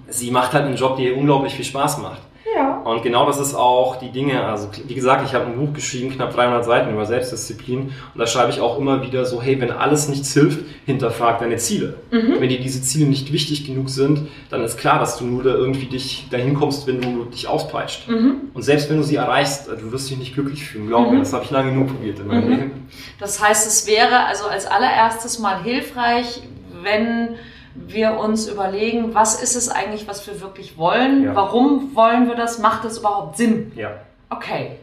sie 0.10 0.32
macht 0.32 0.54
halt 0.54 0.66
einen 0.66 0.76
Job, 0.76 0.98
der 0.98 1.06
ihr 1.06 1.18
unglaublich 1.18 1.54
viel 1.54 1.66
Spaß 1.66 2.00
macht. 2.00 2.22
Ja. 2.56 2.82
Und 2.84 3.04
genau 3.04 3.26
das 3.26 3.40
ist 3.40 3.54
auch 3.54 3.98
die 3.98 4.10
Dinge, 4.10 4.44
also 4.44 4.70
wie 4.88 4.96
gesagt, 4.96 5.26
ich 5.26 5.34
habe 5.34 5.46
ein 5.46 5.58
Buch 5.58 5.74
geschrieben, 5.74 6.10
knapp 6.12 6.34
300 6.34 6.66
Seiten 6.66 6.92
über 6.92 7.06
Selbstdisziplin 7.06 7.80
und 8.14 8.20
da 8.20 8.26
schreibe 8.26 8.52
ich 8.52 8.60
auch 8.60 8.78
immer 8.78 9.04
wieder 9.04 9.26
so, 9.26 9.42
hey, 9.42 9.60
wenn 9.62 9.72
alles 9.72 10.08
nichts 10.08 10.34
hilft, 10.34 10.60
hinterfrag 10.86 11.40
deine 11.40 11.58
Ziele. 11.58 11.96
Mhm. 12.12 12.38
Wenn 12.40 12.50
dir 12.50 12.60
diese 12.60 12.82
Ziele 12.82 13.08
nicht 13.08 13.32
wichtig 13.32 13.66
genug 13.66 13.90
sind, 13.90 14.28
dann 14.50 14.64
ist 14.64 14.78
klar, 14.78 15.00
dass 15.00 15.18
du 15.18 15.26
nur 15.26 15.44
da 15.44 15.52
irgendwie 15.52 15.86
dich 15.86 16.28
dahin 16.32 16.56
kommst, 16.56 16.88
wenn 16.88 17.02
du 17.02 17.26
dich 17.26 17.48
auspeitscht. 17.48 18.08
Mhm. 18.08 18.36
Und 18.54 18.64
selbst 18.64 18.90
wenn 18.90 18.98
du 18.98 19.04
sie 19.04 19.18
erreichst, 19.18 19.68
du 19.68 19.92
wirst 19.92 20.10
dich 20.10 20.18
nicht 20.18 20.34
glücklich 20.34 20.64
fühlen, 20.64 20.88
glaub 20.88 21.08
mhm. 21.08 21.14
mir, 21.14 21.20
das 21.20 21.34
habe 21.34 21.44
ich 21.44 21.52
lange 21.52 21.72
genug 21.72 21.88
probiert 21.88 22.20
in 22.20 22.28
meinem 22.28 22.46
mhm. 22.46 22.52
Leben. 22.52 22.72
Das 23.20 23.42
heißt, 23.42 23.68
es 23.68 23.86
wäre 23.86 24.26
also 24.26 24.46
als 24.46 24.66
allererstes 24.66 25.40
mal 25.40 25.62
hilfreich, 25.62 26.42
wenn 26.82 27.36
wir 27.76 28.18
uns 28.18 28.48
überlegen, 28.48 29.14
was 29.14 29.42
ist 29.42 29.56
es 29.56 29.70
eigentlich, 29.70 30.08
was 30.08 30.26
wir 30.28 30.42
wirklich 30.42 30.78
wollen? 30.78 31.24
Ja. 31.24 31.36
Warum 31.36 31.96
wollen 31.96 32.28
wir 32.28 32.36
das? 32.36 32.60
Macht 32.60 32.86
das 32.86 33.00
überhaupt 33.00 33.38
Sinn? 33.38 33.72
Ja. 33.76 33.92
Okay. 34.30 34.78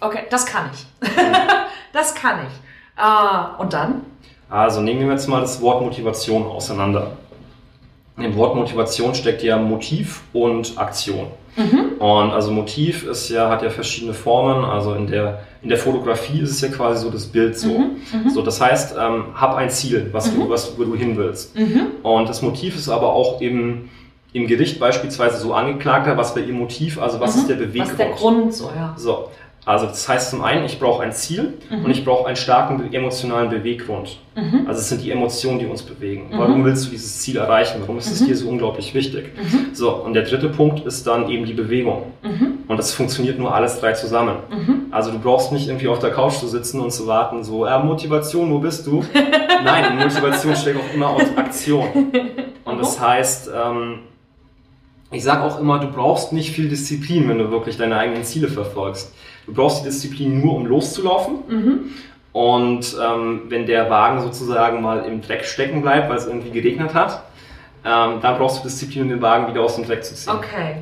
Okay, 0.00 0.20
das 0.30 0.46
kann 0.46 0.70
ich. 0.72 1.08
das 1.92 2.14
kann 2.14 2.40
ich. 2.46 3.02
Uh, 3.02 3.60
und 3.62 3.72
dann? 3.72 4.04
Also 4.48 4.80
nehmen 4.80 5.00
wir 5.00 5.12
jetzt 5.12 5.28
mal 5.28 5.40
das 5.40 5.60
Wort 5.60 5.82
Motivation 5.82 6.44
auseinander. 6.46 7.12
In 8.16 8.24
dem 8.24 8.36
Wort 8.36 8.56
Motivation 8.56 9.14
steckt 9.14 9.42
ja 9.42 9.56
Motiv 9.56 10.22
und 10.32 10.76
Aktion. 10.76 11.28
Mhm. 11.56 11.98
Und 11.98 12.30
also 12.30 12.50
Motiv 12.50 13.06
ist 13.06 13.28
ja, 13.28 13.50
hat 13.50 13.62
ja 13.62 13.70
verschiedene 13.70 14.14
Formen. 14.14 14.64
Also 14.64 14.94
in 14.94 15.06
der, 15.06 15.40
in 15.62 15.68
der 15.68 15.78
Fotografie 15.78 16.40
ist 16.40 16.50
es 16.50 16.60
ja 16.60 16.68
quasi 16.68 17.04
so 17.04 17.10
das 17.10 17.26
Bild 17.26 17.58
so. 17.58 17.68
Mhm. 17.68 17.96
mhm. 18.12 18.30
So, 18.30 18.42
das 18.42 18.60
heißt, 18.60 18.96
ähm, 18.98 19.24
hab 19.34 19.54
ein 19.56 19.70
Ziel, 19.70 20.08
was 20.12 20.32
mhm. 20.32 20.40
du, 20.40 20.48
was, 20.48 20.78
wo 20.78 20.84
du 20.84 20.94
hin 20.94 21.16
willst. 21.16 21.58
Mhm. 21.58 21.88
Und 22.02 22.28
das 22.28 22.42
Motiv 22.42 22.76
ist 22.76 22.88
aber 22.88 23.12
auch 23.12 23.40
im, 23.40 23.88
im 24.32 24.46
Gericht 24.46 24.78
beispielsweise 24.78 25.38
so 25.38 25.54
angeklagter, 25.54 26.16
was 26.16 26.34
bei 26.34 26.40
ihr 26.40 26.54
Motiv, 26.54 27.00
also 27.00 27.20
was 27.20 27.36
ist 27.36 27.48
der 27.48 27.56
Beweggrund? 27.56 27.80
Was 27.80 27.90
ist 27.90 27.98
der 27.98 28.10
Grund, 28.10 28.54
so, 28.54 28.70
ja. 28.74 28.94
So. 28.96 29.28
Also 29.70 29.86
das 29.86 30.08
heißt 30.08 30.30
zum 30.30 30.42
einen, 30.42 30.64
ich 30.64 30.80
brauche 30.80 31.00
ein 31.00 31.12
Ziel 31.12 31.54
mhm. 31.70 31.84
und 31.84 31.90
ich 31.92 32.04
brauche 32.04 32.26
einen 32.26 32.34
starken 32.34 32.92
emotionalen 32.92 33.50
Beweggrund. 33.50 34.18
Mhm. 34.34 34.64
Also 34.66 34.80
es 34.80 34.88
sind 34.88 35.00
die 35.00 35.12
Emotionen, 35.12 35.60
die 35.60 35.66
uns 35.66 35.82
bewegen. 35.82 36.28
Mhm. 36.32 36.38
Warum 36.38 36.64
willst 36.64 36.86
du 36.86 36.90
dieses 36.90 37.20
Ziel 37.20 37.36
erreichen? 37.36 37.76
Warum 37.80 37.96
ist 37.98 38.10
es 38.10 38.20
mhm. 38.20 38.26
dir 38.26 38.36
so 38.36 38.48
unglaublich 38.48 38.94
wichtig? 38.94 39.30
Mhm. 39.36 39.72
So, 39.72 39.94
und 39.94 40.14
der 40.14 40.24
dritte 40.24 40.48
Punkt 40.48 40.84
ist 40.86 41.06
dann 41.06 41.30
eben 41.30 41.46
die 41.46 41.52
Bewegung. 41.52 42.06
Mhm. 42.22 42.58
Und 42.66 42.76
das 42.78 42.92
funktioniert 42.92 43.38
nur 43.38 43.54
alles 43.54 43.78
drei 43.78 43.92
zusammen. 43.92 44.38
Also 44.90 45.12
du 45.12 45.20
brauchst 45.20 45.52
nicht 45.52 45.68
irgendwie 45.68 45.86
auf 45.86 46.00
der 46.00 46.10
Couch 46.10 46.34
zu 46.34 46.48
sitzen 46.48 46.80
und 46.80 46.90
zu 46.90 47.06
warten, 47.06 47.44
so, 47.44 47.64
äh, 47.64 47.78
Motivation, 47.78 48.50
wo 48.50 48.58
bist 48.58 48.86
du? 48.88 49.04
Nein, 49.64 49.98
Motivation 49.98 50.56
steckt 50.56 50.78
auch 50.80 50.94
immer 50.94 51.10
aus 51.10 51.36
Aktion. 51.36 51.86
Und 52.64 52.78
das 52.78 53.00
heißt, 53.00 53.50
ähm, 53.54 54.00
ich 55.12 55.22
sage 55.22 55.42
auch 55.42 55.60
immer, 55.60 55.78
du 55.78 55.88
brauchst 55.88 56.32
nicht 56.32 56.50
viel 56.50 56.68
Disziplin, 56.68 57.28
wenn 57.28 57.38
du 57.38 57.50
wirklich 57.50 57.76
deine 57.76 57.96
eigenen 57.96 58.24
Ziele 58.24 58.48
verfolgst. 58.48 59.12
Du 59.46 59.54
brauchst 59.54 59.80
die 59.80 59.88
Disziplin 59.88 60.40
nur, 60.40 60.54
um 60.56 60.66
loszulaufen. 60.66 61.38
Mhm. 61.48 61.90
Und 62.32 62.96
ähm, 63.02 63.42
wenn 63.48 63.66
der 63.66 63.90
Wagen 63.90 64.20
sozusagen 64.20 64.82
mal 64.82 65.04
im 65.04 65.20
Dreck 65.20 65.44
stecken 65.44 65.82
bleibt, 65.82 66.08
weil 66.08 66.16
es 66.16 66.26
irgendwie 66.26 66.50
geregnet 66.50 66.94
hat, 66.94 67.24
ähm, 67.84 68.20
dann 68.20 68.38
brauchst 68.38 68.58
du 68.58 68.68
Disziplin, 68.68 69.02
um 69.02 69.08
den 69.08 69.22
Wagen 69.22 69.48
wieder 69.48 69.62
aus 69.62 69.76
dem 69.76 69.86
Dreck 69.86 70.04
zu 70.04 70.14
ziehen. 70.14 70.32
Okay, 70.32 70.76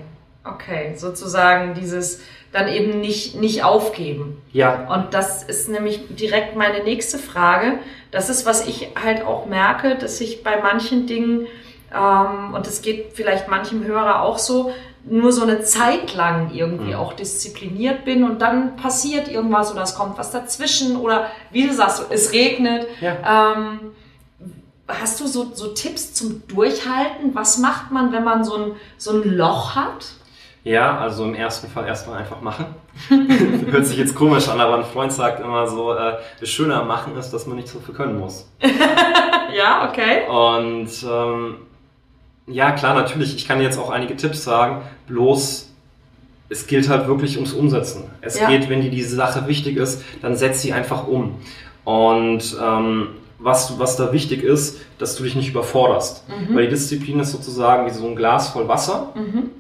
okay, 0.45 0.95
sozusagen 0.97 1.75
dieses 1.75 2.21
dann 2.53 2.69
eben 2.69 3.01
nicht, 3.01 3.35
nicht 3.35 3.63
aufgeben. 3.63 4.41
Ja. 4.53 4.87
Und 4.93 5.13
das 5.13 5.43
ist 5.43 5.69
nämlich 5.69 6.01
direkt 6.09 6.57
meine 6.57 6.83
nächste 6.83 7.19
Frage. 7.19 7.79
Das 8.11 8.31
ist, 8.31 8.47
was 8.47 8.67
ich 8.67 8.89
halt 9.03 9.23
auch 9.23 9.47
merke, 9.47 9.97
dass 9.97 10.21
ich 10.21 10.43
bei 10.43 10.61
manchen 10.61 11.07
Dingen, 11.07 11.47
ähm, 11.95 12.55
und 12.55 12.67
das 12.67 12.81
geht 12.81 13.13
vielleicht 13.13 13.49
manchem 13.49 13.85
Hörer 13.85 14.23
auch 14.23 14.39
so, 14.39 14.73
nur 15.05 15.33
so 15.33 15.43
eine 15.43 15.63
Zeit 15.63 16.15
lang 16.15 16.51
irgendwie 16.53 16.93
mhm. 16.93 16.99
auch 16.99 17.13
diszipliniert 17.13 18.05
bin 18.05 18.25
und 18.25 18.43
dann 18.43 18.77
passiert 18.77 19.29
irgendwas 19.29 19.73
oder 19.73 19.83
es 19.83 19.95
kommt 19.95 20.19
was 20.19 20.31
dazwischen 20.31 20.97
oder 20.97 21.27
wie 21.51 21.67
du 21.67 21.73
sagst, 21.73 22.05
es 22.11 22.33
regnet. 22.33 22.87
Ja. 23.01 23.55
Ähm, 23.55 23.93
hast 24.87 25.21
du 25.21 25.27
so, 25.27 25.51
so 25.55 25.69
Tipps 25.69 26.15
zum 26.15 26.47
Durchhalten? 26.49 27.35
Was 27.35 27.59
macht 27.59 27.91
man, 27.91 28.13
wenn 28.13 28.25
man 28.25 28.45
so 28.45 28.57
ein, 28.57 28.73
so 28.97 29.13
ein 29.13 29.37
Loch 29.37 29.77
hat? 29.77 30.07
Ja, 30.65 30.99
also 30.99 31.25
im 31.25 31.35
ersten 31.35 31.69
Fall 31.69 31.87
erstmal 31.87 32.19
einfach 32.19 32.41
machen. 32.41 32.67
Hört 33.71 33.87
sich 33.87 33.97
jetzt 33.97 34.15
komisch 34.15 34.49
an, 34.49 34.61
aber 34.61 34.79
ein 34.79 34.85
Freund 34.85 35.13
sagt 35.13 35.41
immer 35.41 35.67
so, 35.67 35.95
äh, 35.95 36.19
das 36.41 36.49
Schöne 36.49 36.75
am 36.75 36.89
Machen 36.89 37.17
ist, 37.17 37.31
dass 37.31 37.47
man 37.47 37.57
nicht 37.57 37.69
so 37.69 37.79
viel 37.79 37.95
können 37.95 38.19
muss. 38.19 38.51
ja, 39.57 39.89
okay. 39.89 40.29
Und 40.29 40.91
ähm, 41.09 41.57
ja, 42.51 42.73
klar, 42.73 42.95
natürlich. 42.95 43.35
Ich 43.37 43.47
kann 43.47 43.61
jetzt 43.61 43.79
auch 43.79 43.91
einige 43.91 44.17
Tipps 44.17 44.45
sagen. 44.45 44.83
Bloß, 45.07 45.69
es 46.49 46.67
gilt 46.67 46.89
halt 46.89 47.07
wirklich 47.09 47.37
ums 47.37 47.53
Umsetzen. 47.53 48.05
Es 48.21 48.39
ja. 48.39 48.49
geht, 48.49 48.69
wenn 48.69 48.81
dir 48.81 48.91
diese 48.91 49.15
Sache 49.15 49.47
wichtig 49.47 49.77
ist, 49.77 50.03
dann 50.23 50.37
setz 50.37 50.63
sie 50.63 50.73
einfach 50.73 51.07
um. 51.07 51.37
Und 51.85 52.57
ähm, 52.63 53.09
was, 53.39 53.79
was 53.79 53.97
da 53.97 54.13
wichtig 54.13 54.43
ist, 54.43 54.79
dass 54.99 55.17
du 55.17 55.25
dich 55.25 55.37
nicht 55.37 55.51
überforderst. 55.51 56.25
Mhm. 56.29 56.55
Weil 56.55 56.65
die 56.65 56.71
Disziplin 56.71 57.21
ist 57.21 57.33
sozusagen 57.33 57.87
wie 57.87 57.95
so 57.95 58.07
ein 58.07 58.17
Glas 58.17 58.49
voll 58.49 58.69
Wasser. 58.69 59.13
Mhm. 59.15 59.51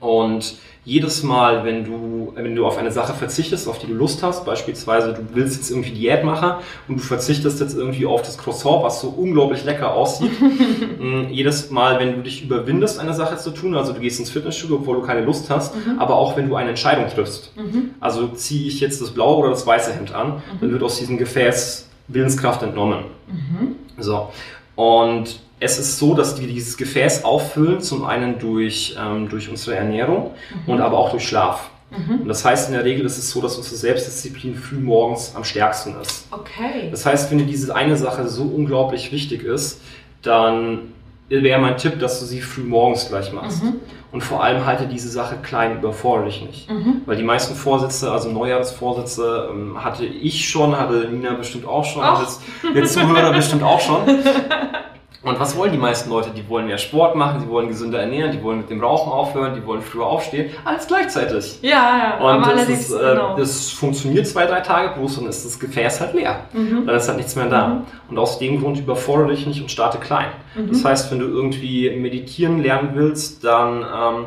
Und 0.00 0.56
jedes 0.84 1.22
Mal, 1.22 1.64
wenn 1.64 1.84
du, 1.84 2.32
wenn 2.34 2.56
du 2.56 2.66
auf 2.66 2.76
eine 2.76 2.90
Sache 2.90 3.14
verzichtest, 3.14 3.68
auf 3.68 3.78
die 3.78 3.86
du 3.86 3.94
Lust 3.94 4.22
hast, 4.24 4.44
beispielsweise 4.44 5.12
du 5.12 5.22
willst 5.32 5.56
jetzt 5.56 5.70
irgendwie 5.70 5.92
Diät 5.92 6.24
machen 6.24 6.54
und 6.88 6.98
du 6.98 7.02
verzichtest 7.02 7.60
jetzt 7.60 7.76
irgendwie 7.76 8.04
auf 8.04 8.22
das 8.22 8.36
Croissant, 8.36 8.82
was 8.82 9.00
so 9.00 9.08
unglaublich 9.08 9.64
lecker 9.64 9.94
aussieht, 9.94 10.32
mm, 10.40 11.28
jedes 11.30 11.70
Mal, 11.70 12.00
wenn 12.00 12.16
du 12.16 12.22
dich 12.22 12.42
überwindest, 12.42 12.98
eine 12.98 13.14
Sache 13.14 13.36
zu 13.36 13.50
tun, 13.50 13.76
also 13.76 13.92
du 13.92 14.00
gehst 14.00 14.18
ins 14.18 14.30
Fitnessstudio, 14.30 14.76
obwohl 14.76 14.96
du 14.96 15.02
keine 15.02 15.24
Lust 15.24 15.50
hast, 15.50 15.76
mhm. 15.76 16.00
aber 16.00 16.16
auch 16.16 16.36
wenn 16.36 16.48
du 16.48 16.56
eine 16.56 16.70
Entscheidung 16.70 17.06
triffst, 17.08 17.56
mhm. 17.56 17.90
also 18.00 18.26
ziehe 18.28 18.66
ich 18.66 18.80
jetzt 18.80 19.00
das 19.00 19.12
blaue 19.12 19.36
oder 19.36 19.50
das 19.50 19.64
weiße 19.64 19.92
Hemd 19.92 20.12
an, 20.12 20.34
mhm. 20.34 20.40
dann 20.60 20.72
wird 20.72 20.82
aus 20.82 20.98
diesem 20.98 21.16
Gefäß 21.16 21.88
Willenskraft 22.08 22.62
entnommen. 22.62 23.04
Mhm. 23.28 23.76
So. 23.98 24.30
Und 24.74 25.40
es 25.60 25.78
ist 25.78 25.98
so, 25.98 26.14
dass 26.14 26.40
wir 26.40 26.48
dieses 26.48 26.76
Gefäß 26.76 27.24
auffüllen, 27.24 27.80
zum 27.80 28.04
einen 28.04 28.38
durch, 28.38 28.96
ähm, 28.98 29.28
durch 29.28 29.48
unsere 29.48 29.76
Ernährung 29.76 30.32
mhm. 30.66 30.72
und 30.72 30.80
aber 30.80 30.98
auch 30.98 31.10
durch 31.10 31.26
Schlaf. 31.26 31.70
Mhm. 31.90 32.22
Und 32.22 32.28
das 32.28 32.44
heißt, 32.44 32.68
in 32.68 32.74
der 32.74 32.84
Regel 32.84 33.06
ist 33.06 33.18
es 33.18 33.30
so, 33.30 33.40
dass 33.40 33.56
unsere 33.56 33.76
Selbstdisziplin 33.76 34.56
früh 34.56 34.76
morgens 34.76 35.34
am 35.36 35.44
stärksten 35.44 35.94
ist. 36.00 36.26
Okay. 36.30 36.88
Das 36.90 37.06
heißt, 37.06 37.30
wenn 37.30 37.38
dir 37.38 37.46
diese 37.46 37.74
eine 37.74 37.96
Sache 37.96 38.28
so 38.28 38.44
unglaublich 38.44 39.12
wichtig 39.12 39.44
ist, 39.44 39.80
dann 40.22 40.92
wäre 41.28 41.60
mein 41.60 41.76
Tipp, 41.76 41.98
dass 42.00 42.20
du 42.20 42.26
sie 42.26 42.40
früh 42.40 42.62
morgens 42.62 43.08
gleich 43.08 43.32
machst. 43.32 43.62
Mhm. 43.62 43.74
Und 44.12 44.22
vor 44.22 44.44
allem 44.44 44.66
halte 44.66 44.86
diese 44.86 45.08
Sache 45.08 45.36
klein, 45.42 45.78
überforderlich 45.78 46.42
nicht. 46.42 46.70
Mhm. 46.70 47.00
Weil 47.06 47.16
die 47.16 47.22
meisten 47.22 47.54
Vorsätze, 47.54 48.12
also 48.12 48.30
Neujahrsvorsätze, 48.30 49.48
ähm, 49.50 49.82
hatte 49.82 50.04
ich 50.04 50.48
schon, 50.48 50.78
hatte 50.78 51.08
Nina 51.10 51.32
bestimmt 51.32 51.66
auch 51.66 51.84
schon, 51.84 52.04
hat 52.04 52.20
jetzt 52.20 52.42
der 52.74 52.84
Zuhörer 52.84 53.32
bestimmt 53.32 53.62
auch 53.62 53.80
schon. 53.80 54.02
Und 55.22 55.38
was 55.38 55.56
wollen 55.56 55.70
die 55.70 55.78
meisten 55.78 56.10
Leute? 56.10 56.30
Die 56.30 56.48
wollen 56.48 56.66
mehr 56.66 56.78
Sport 56.78 57.14
machen, 57.14 57.42
die 57.44 57.48
wollen 57.48 57.68
gesünder 57.68 58.00
ernähren, 58.00 58.32
die 58.32 58.42
wollen 58.42 58.58
mit 58.58 58.70
dem 58.70 58.80
Rauchen 58.80 59.12
aufhören, 59.12 59.54
die 59.54 59.64
wollen 59.64 59.80
früher 59.80 60.06
aufstehen. 60.06 60.50
Alles 60.64 60.88
gleichzeitig. 60.88 61.60
Ja, 61.62 62.18
ja. 62.18 62.34
Und 62.34 62.44
das, 62.44 62.68
ist, 62.68 62.92
äh, 62.92 62.98
genau. 62.98 63.36
das 63.36 63.70
funktioniert 63.70 64.26
zwei, 64.26 64.46
drei 64.46 64.60
Tage 64.60 64.98
bloß 64.98 65.18
und 65.18 65.28
ist 65.28 65.44
das 65.44 65.60
Gefäß 65.60 66.00
halt 66.00 66.14
leer. 66.14 66.40
Mhm. 66.52 66.86
Dann 66.86 66.96
ist 66.96 67.06
halt 67.06 67.18
nichts 67.18 67.36
mehr 67.36 67.46
da. 67.46 67.68
Mhm. 67.68 67.82
Und 68.10 68.18
aus 68.18 68.40
dem 68.40 68.60
Grund 68.60 68.80
überfordere 68.80 69.28
dich 69.28 69.46
nicht 69.46 69.62
und 69.62 69.70
starte 69.70 69.98
klein. 69.98 70.28
Mhm. 70.56 70.68
Das 70.70 70.84
heißt, 70.84 71.12
wenn 71.12 71.20
du 71.20 71.26
irgendwie 71.26 71.90
meditieren 71.90 72.60
lernen 72.60 72.90
willst, 72.94 73.44
dann, 73.44 73.82
ähm, 73.82 74.26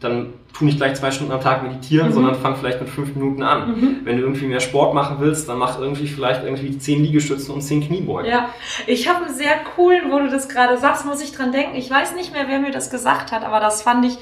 dann 0.00 0.32
tu 0.56 0.64
nicht 0.64 0.78
gleich 0.78 0.94
zwei 0.94 1.10
Stunden 1.10 1.32
am 1.32 1.40
Tag 1.40 1.62
meditieren, 1.62 2.08
mhm. 2.08 2.12
sondern 2.12 2.34
fang 2.36 2.56
vielleicht 2.56 2.80
mit 2.80 2.88
fünf 2.88 3.14
Minuten 3.14 3.42
an. 3.42 3.68
Mhm. 3.68 4.00
Wenn 4.04 4.16
du 4.16 4.22
irgendwie 4.22 4.46
mehr 4.46 4.60
Sport 4.60 4.94
machen 4.94 5.16
willst, 5.18 5.48
dann 5.48 5.58
mach 5.58 5.78
irgendwie 5.78 6.06
vielleicht 6.06 6.44
irgendwie 6.44 6.78
zehn 6.78 7.02
Liegestützen 7.02 7.52
und 7.52 7.62
zehn 7.62 7.84
Kniebeugen. 7.86 8.30
Ja, 8.30 8.50
ich 8.86 9.08
habe 9.08 9.26
einen 9.26 9.34
sehr 9.34 9.56
coolen, 9.74 10.12
wo 10.12 10.18
du 10.20 10.30
das 10.30 10.48
gerade 10.48 10.78
sagst, 10.78 11.04
muss 11.04 11.22
ich 11.22 11.32
dran 11.32 11.52
denken. 11.52 11.76
Ich 11.76 11.90
weiß 11.90 12.14
nicht 12.14 12.32
mehr, 12.32 12.44
wer 12.46 12.60
mir 12.60 12.70
das 12.70 12.90
gesagt 12.90 13.32
hat, 13.32 13.44
aber 13.44 13.60
das 13.60 13.82
fand 13.82 14.06
ich 14.06 14.16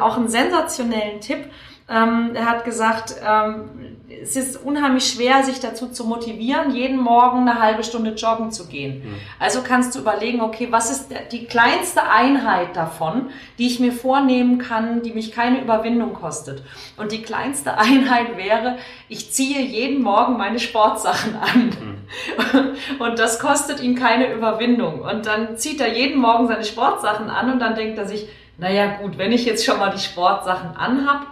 auch 0.00 0.16
einen 0.16 0.28
sensationellen 0.28 1.20
Tipp. 1.20 1.46
Ähm, 1.86 2.30
er 2.34 2.46
hat 2.46 2.64
gesagt, 2.64 3.16
ähm, 3.22 3.98
es 4.22 4.36
ist 4.36 4.56
unheimlich 4.56 5.06
schwer, 5.06 5.42
sich 5.42 5.60
dazu 5.60 5.88
zu 5.88 6.04
motivieren, 6.04 6.74
jeden 6.74 6.98
Morgen 6.98 7.46
eine 7.46 7.60
halbe 7.60 7.84
Stunde 7.84 8.14
joggen 8.14 8.50
zu 8.50 8.68
gehen. 8.68 9.04
Mhm. 9.04 9.14
Also 9.38 9.60
kannst 9.62 9.94
du 9.94 9.98
überlegen, 9.98 10.40
okay, 10.40 10.68
was 10.70 10.90
ist 10.90 11.08
die 11.30 11.44
kleinste 11.44 12.08
Einheit 12.08 12.74
davon, 12.74 13.28
die 13.58 13.66
ich 13.66 13.80
mir 13.80 13.92
vornehmen 13.92 14.56
kann, 14.56 15.02
die 15.02 15.12
mich 15.12 15.32
keine 15.32 15.60
Überwindung 15.60 16.14
kostet. 16.14 16.62
Und 16.96 17.12
die 17.12 17.20
kleinste 17.20 17.76
Einheit 17.78 18.38
wäre, 18.38 18.78
ich 19.10 19.30
ziehe 19.30 19.60
jeden 19.60 20.02
Morgen 20.02 20.38
meine 20.38 20.60
Sportsachen 20.60 21.36
an. 21.36 21.66
Mhm. 21.66 22.98
Und 22.98 23.18
das 23.18 23.38
kostet 23.38 23.80
ihn 23.80 23.94
keine 23.94 24.32
Überwindung. 24.32 25.00
Und 25.02 25.26
dann 25.26 25.58
zieht 25.58 25.80
er 25.80 25.92
jeden 25.92 26.20
Morgen 26.20 26.48
seine 26.48 26.64
Sportsachen 26.64 27.28
an 27.28 27.52
und 27.52 27.58
dann 27.60 27.74
denkt 27.74 27.98
er 27.98 28.06
sich, 28.06 28.28
naja 28.58 28.98
gut, 29.00 29.18
wenn 29.18 29.32
ich 29.32 29.44
jetzt 29.44 29.64
schon 29.64 29.78
mal 29.78 29.90
die 29.90 30.00
Sportsachen 30.00 30.76
anhab, 30.76 31.26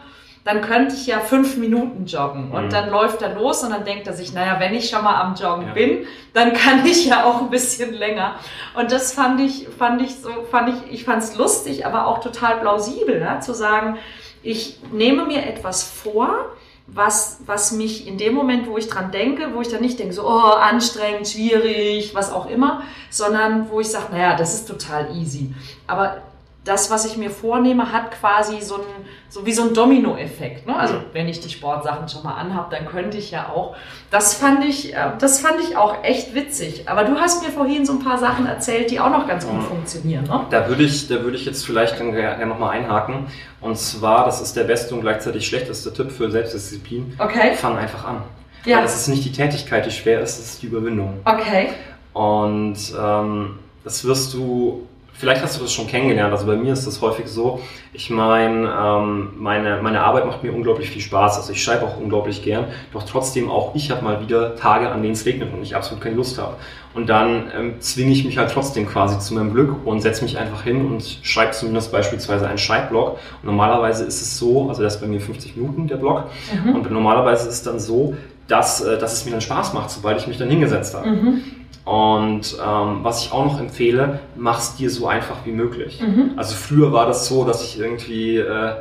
dann 0.45 0.61
könnte 0.61 0.95
ich 0.97 1.07
ja 1.07 1.21
fünf 1.21 1.57
Minuten 1.57 2.07
joggen. 2.07 2.51
Und 2.51 2.67
mhm. 2.67 2.71
dann 2.71 2.91
läuft 2.91 3.23
er 3.23 3.35
los 3.35 3.63
und 3.63 3.71
dann 3.71 3.85
denkt 3.85 4.07
er 4.09 4.13
sich, 4.13 4.33
naja, 4.33 4.59
wenn 4.59 4.75
ich 4.75 4.91
schon 4.91 5.05
mal 5.05 5.21
am 5.21 5.35
Joggen 5.35 5.69
ja. 5.69 5.73
bin, 5.73 6.07
dann 6.33 6.53
kann 6.53 6.85
ich 6.87 7.07
ja 7.07 7.25
auch 7.25 7.43
ein 7.43 7.51
bisschen 7.51 7.95
länger. 7.95 8.35
Und 8.75 8.91
das 8.91 9.13
fand 9.13 9.41
ich, 9.41 9.69
fand 9.69 10.03
ich 10.03 10.17
so, 10.17 10.31
fand 10.51 10.71
ich, 10.71 10.93
ich 10.93 11.05
fand 11.05 11.23
es 11.23 11.37
lustig, 11.37 11.87
aber 11.87 12.07
auch 12.07 12.21
total 12.21 12.59
plausibel, 12.59 13.21
ne? 13.21 13.39
zu 13.41 13.55
sagen, 13.55 13.99
ich 14.43 14.81
nehme 14.91 15.25
mir 15.25 15.47
etwas 15.47 15.85
vor, 15.85 16.53
was, 16.89 17.41
was 17.47 17.71
mich 17.71 18.09
in 18.09 18.19
dem 18.19 18.35
Moment, 18.35 18.67
wo 18.67 18.77
ich 18.77 18.89
dran 18.89 19.13
denke, 19.13 19.55
wo 19.55 19.61
ich 19.61 19.69
dann 19.69 19.81
nicht 19.81 20.01
denke, 20.01 20.13
so, 20.13 20.27
oh, 20.27 20.55
anstrengend, 20.55 21.29
schwierig, 21.29 22.15
was 22.15 22.33
auch 22.33 22.51
immer, 22.51 22.83
sondern 23.09 23.71
wo 23.71 23.79
ich 23.79 23.89
sage, 23.89 24.13
naja, 24.13 24.37
das 24.37 24.55
ist 24.55 24.67
total 24.67 25.17
easy. 25.17 25.55
Aber 25.87 26.23
das, 26.65 26.91
was 26.91 27.05
ich 27.05 27.17
mir 27.17 27.31
vornehme, 27.31 27.93
hat 27.93 28.13
quasi 28.13 28.61
so, 28.61 28.77
ein, 28.77 28.83
so 29.29 29.45
wie 29.45 29.53
so 29.53 29.63
ein 29.63 29.75
Domino-Effekt. 29.75 30.67
Ne? 30.67 30.77
Also 30.77 30.95
wenn 31.13 31.27
ich 31.27 31.41
die 31.41 31.51
Sportsachen 31.51 32.09
schon 32.09 32.23
mal 32.23 32.35
anhab, 32.35 32.71
dann 32.71 32.87
könnte 32.87 33.19
ich 33.19 33.33
ja 33.33 33.49
auch. 33.49 33.75
Das 34.11 34.35
fand 34.35 34.65
ich, 34.65 34.95
äh, 34.95 35.11
das 35.19 35.41
fand 35.41 35.61
ich 35.61 35.77
auch 35.77 36.05
echt 36.05 36.37
witzig. 36.37 36.89
Aber 36.89 37.03
du 37.03 37.17
hast 37.17 37.43
mir 37.43 37.51
vorhin 37.51 37.85
so 37.85 37.95
ein 37.95 37.99
paar 37.99 38.19
Sachen 38.19 38.47
erzählt, 38.47 38.93
die 38.93 39.01
auch 39.01 39.11
noch 39.11 39.27
ganz 39.27 39.45
gut 39.45 39.63
funktionieren. 39.65 40.25
Ne? 40.25 40.47
Da 40.51 40.69
würde 40.69 40.85
ich, 40.85 41.09
da 41.09 41.23
würde 41.25 41.37
ich 41.37 41.45
jetzt 41.45 41.67
vielleicht 41.67 41.99
dann 41.99 42.13
gerne 42.13 42.47
nochmal 42.47 42.79
einhaken. 42.79 43.27
Und 43.61 43.77
zwar, 43.77 44.25
das 44.25 44.41
ist 44.41 44.57
der 44.57 44.65
beste 44.65 44.95
und 44.95 45.01
gleichzeitig 45.01 45.45
schlechteste 45.45 45.93
Tipp 45.93 46.13
für 46.13 46.31
Selbstdisziplin. 46.31 47.15
Okay. 47.19 47.55
Fang 47.55 47.77
einfach 47.77 48.05
an. 48.05 48.23
Ja. 48.65 48.79
Weil 48.79 48.85
es 48.85 48.95
ist 48.95 49.09
nicht 49.09 49.25
die 49.25 49.33
Tätigkeit, 49.33 49.85
die 49.85 49.91
schwer 49.91 50.21
ist, 50.21 50.39
es 50.39 50.53
ist 50.53 50.63
die 50.63 50.67
Überwindung. 50.67 51.21
Okay. 51.25 51.71
Und 52.13 52.79
ähm, 52.97 53.59
das 53.83 54.05
wirst 54.05 54.33
du 54.35 54.87
vielleicht 55.15 55.43
hast 55.43 55.59
du 55.59 55.63
das 55.63 55.73
schon 55.73 55.87
kennengelernt. 55.87 56.33
Also 56.33 56.47
bei 56.47 56.57
mir 56.57 56.73
ist 56.73 56.87
das 56.87 57.01
häufig 57.01 57.27
so. 57.27 57.61
Ich 57.93 58.11
meine, 58.11 58.69
ähm, 58.69 59.31
meine, 59.37 59.81
meine 59.83 60.03
Arbeit 60.03 60.27
macht 60.27 60.43
mir 60.43 60.53
unglaublich 60.53 60.91
viel 60.91 61.03
Spaß. 61.03 61.37
Also 61.37 61.53
ich 61.53 61.63
schreibe 61.63 61.85
auch 61.87 61.97
unglaublich 61.97 62.43
gern. 62.43 62.67
Doch 62.93 63.05
trotzdem 63.05 63.51
auch 63.51 63.75
ich 63.75 63.91
habe 63.91 64.03
mal 64.03 64.21
wieder 64.21 64.57
Tage, 64.57 64.91
an 64.91 65.03
denen 65.03 65.15
es 65.15 65.25
regnet 65.25 65.53
und 65.53 65.63
ich 65.63 65.77
absolut 65.77 66.03
keine 66.03 66.17
Lust 66.17 66.39
habe. 66.39 66.57
Und 66.95 67.09
dann 67.09 67.51
ähm, 67.57 67.81
zwinge 67.81 68.13
ich 68.13 68.25
mich 68.25 68.37
halt 68.37 68.51
trotzdem 68.51 68.87
quasi 68.87 69.19
zu 69.19 69.35
meinem 69.35 69.53
Glück 69.55 69.87
und 69.87 70.01
setze 70.01 70.23
mich 70.23 70.39
einfach 70.39 70.63
hin 70.65 70.85
und 70.85 71.21
schreibe 71.23 71.53
zumindest 71.53 71.91
beispielsweise 71.91 72.47
einen 72.47 72.59
Schreibblock. 72.59 73.13
Und 73.13 73.45
normalerweise 73.45 74.05
ist 74.05 74.21
es 74.21 74.39
so, 74.39 74.69
also 74.69 74.83
das 74.83 74.97
ist 74.97 75.01
bei 75.01 75.07
mir 75.07 75.21
50 75.21 75.57
Minuten 75.57 75.87
der 75.87 75.97
Block. 75.97 76.25
Mhm. 76.65 76.75
Und 76.75 76.91
normalerweise 76.91 77.49
ist 77.49 77.55
es 77.55 77.63
dann 77.63 77.81
so, 77.81 78.15
dass, 78.49 78.83
äh, 78.83 78.99
dass 78.99 79.13
es 79.13 79.25
mir 79.25 79.31
dann 79.31 79.41
Spaß 79.41 79.73
macht, 79.73 79.91
sobald 79.91 80.19
ich 80.21 80.27
mich 80.27 80.37
dann 80.37 80.51
hingesetzt 80.51 80.95
habe. 80.95 81.09
Mhm. 81.09 81.43
Und 81.85 82.57
ähm, 82.65 82.99
was 83.03 83.25
ich 83.25 83.33
auch 83.33 83.45
noch 83.45 83.61
empfehle, 83.61 84.21
mach 84.37 84.59
es 84.59 84.77
dir 84.77 84.89
so 84.89 85.09
einfach 85.09 85.39
wie 85.45 85.51
möglich. 85.51 86.01
Mhm. 86.01 86.33
Also 86.37 86.55
früher 86.55 86.93
war 86.93 87.07
das 87.07 87.27
so, 87.27 87.45
dass 87.45 87.65
ich 87.65 87.79
irgendwie 87.79 88.37
äh, 88.37 88.73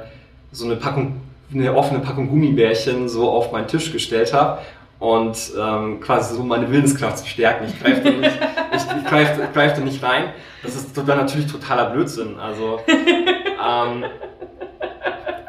so 0.51 0.65
eine 0.65 0.75
Packung, 0.75 1.21
eine 1.51 1.75
offene 1.75 1.99
Packung 1.99 2.29
Gummibärchen 2.29 3.09
so 3.09 3.29
auf 3.29 3.51
meinen 3.51 3.67
Tisch 3.67 3.91
gestellt 3.91 4.33
habe 4.33 4.59
und 4.99 5.35
ähm, 5.59 5.99
quasi 5.99 6.35
so 6.35 6.43
meine 6.43 6.71
Willenskraft 6.71 7.17
zu 7.17 7.27
stärken. 7.27 7.65
Ich 7.67 7.81
greife 7.81 8.01
da 8.01 8.11
nicht, 8.11 8.39
ich, 8.75 8.81
ich 8.81 9.09
greif, 9.09 9.29
greif 9.51 9.73
da 9.73 9.81
nicht 9.81 10.03
rein. 10.03 10.25
Das 10.61 10.75
ist 10.75 10.95
dann 10.95 11.07
natürlich 11.07 11.51
totaler 11.51 11.89
Blödsinn. 11.89 12.39
Also 12.39 12.81
ähm, 12.87 14.05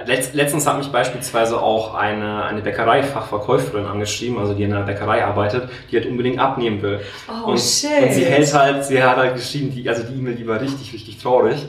Letzt, 0.06 0.34
letztens 0.34 0.66
hat 0.66 0.78
mich 0.78 0.88
beispielsweise 0.88 1.60
auch 1.60 1.94
eine, 1.94 2.44
eine 2.44 2.60
Bäckereifachverkäuferin 2.60 3.86
angeschrieben, 3.86 4.38
also 4.38 4.54
die 4.54 4.62
in 4.62 4.72
einer 4.72 4.84
Bäckerei 4.84 5.24
arbeitet, 5.24 5.68
die 5.90 5.96
halt 5.96 6.06
unbedingt 6.06 6.38
abnehmen 6.38 6.82
will. 6.82 7.00
Oh, 7.28 7.50
und, 7.50 7.60
shit. 7.60 7.90
und 8.02 8.12
sie 8.12 8.24
hält 8.24 8.52
halt, 8.54 8.84
sie 8.84 9.02
hat 9.02 9.16
halt 9.16 9.34
geschrieben, 9.34 9.72
die, 9.74 9.88
also 9.88 10.02
die 10.02 10.18
E-Mail, 10.18 10.34
die 10.34 10.46
war 10.46 10.60
richtig, 10.60 10.92
richtig 10.92 11.18
traurig 11.18 11.66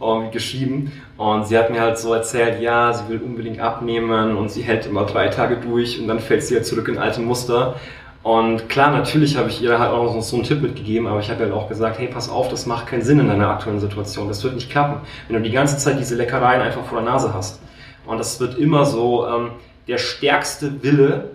irgendwie 0.00 0.30
geschrieben. 0.32 0.92
Und 1.16 1.46
sie 1.46 1.56
hat 1.56 1.70
mir 1.70 1.80
halt 1.80 1.98
so 1.98 2.12
erzählt, 2.12 2.60
ja, 2.60 2.92
sie 2.92 3.08
will 3.08 3.20
unbedingt 3.20 3.60
abnehmen 3.60 4.36
und 4.36 4.50
sie 4.50 4.62
hält 4.62 4.86
immer 4.86 5.04
drei 5.04 5.28
Tage 5.28 5.56
durch 5.56 6.00
und 6.00 6.08
dann 6.08 6.18
fällt 6.18 6.42
sie 6.42 6.56
halt 6.56 6.66
zurück 6.66 6.88
in 6.88 6.98
alte 6.98 7.20
Muster. 7.20 7.76
Und 8.24 8.70
klar, 8.70 8.90
natürlich 8.90 9.36
habe 9.36 9.50
ich 9.50 9.60
ihr 9.60 9.78
halt 9.78 9.92
auch 9.92 10.20
so 10.22 10.36
einen 10.36 10.46
Tipp 10.46 10.62
mitgegeben, 10.62 11.06
aber 11.06 11.20
ich 11.20 11.30
habe 11.30 11.40
halt 11.40 11.52
auch 11.52 11.68
gesagt, 11.68 11.98
hey, 11.98 12.08
pass 12.08 12.30
auf, 12.30 12.48
das 12.48 12.64
macht 12.64 12.86
keinen 12.86 13.02
Sinn 13.02 13.20
in 13.20 13.28
deiner 13.28 13.50
aktuellen 13.50 13.80
Situation. 13.80 14.28
Das 14.28 14.42
wird 14.42 14.54
nicht 14.54 14.70
klappen, 14.70 15.02
wenn 15.28 15.36
du 15.36 15.42
die 15.42 15.54
ganze 15.54 15.76
Zeit 15.76 15.98
diese 16.00 16.14
Leckereien 16.14 16.62
einfach 16.62 16.84
vor 16.84 17.02
der 17.02 17.10
Nase 17.10 17.34
hast. 17.34 17.60
Und 18.06 18.18
das 18.18 18.40
wird 18.40 18.58
immer 18.58 18.84
so 18.84 19.26
ähm, 19.26 19.50
der 19.88 19.98
stärkste 19.98 20.82
Wille, 20.82 21.30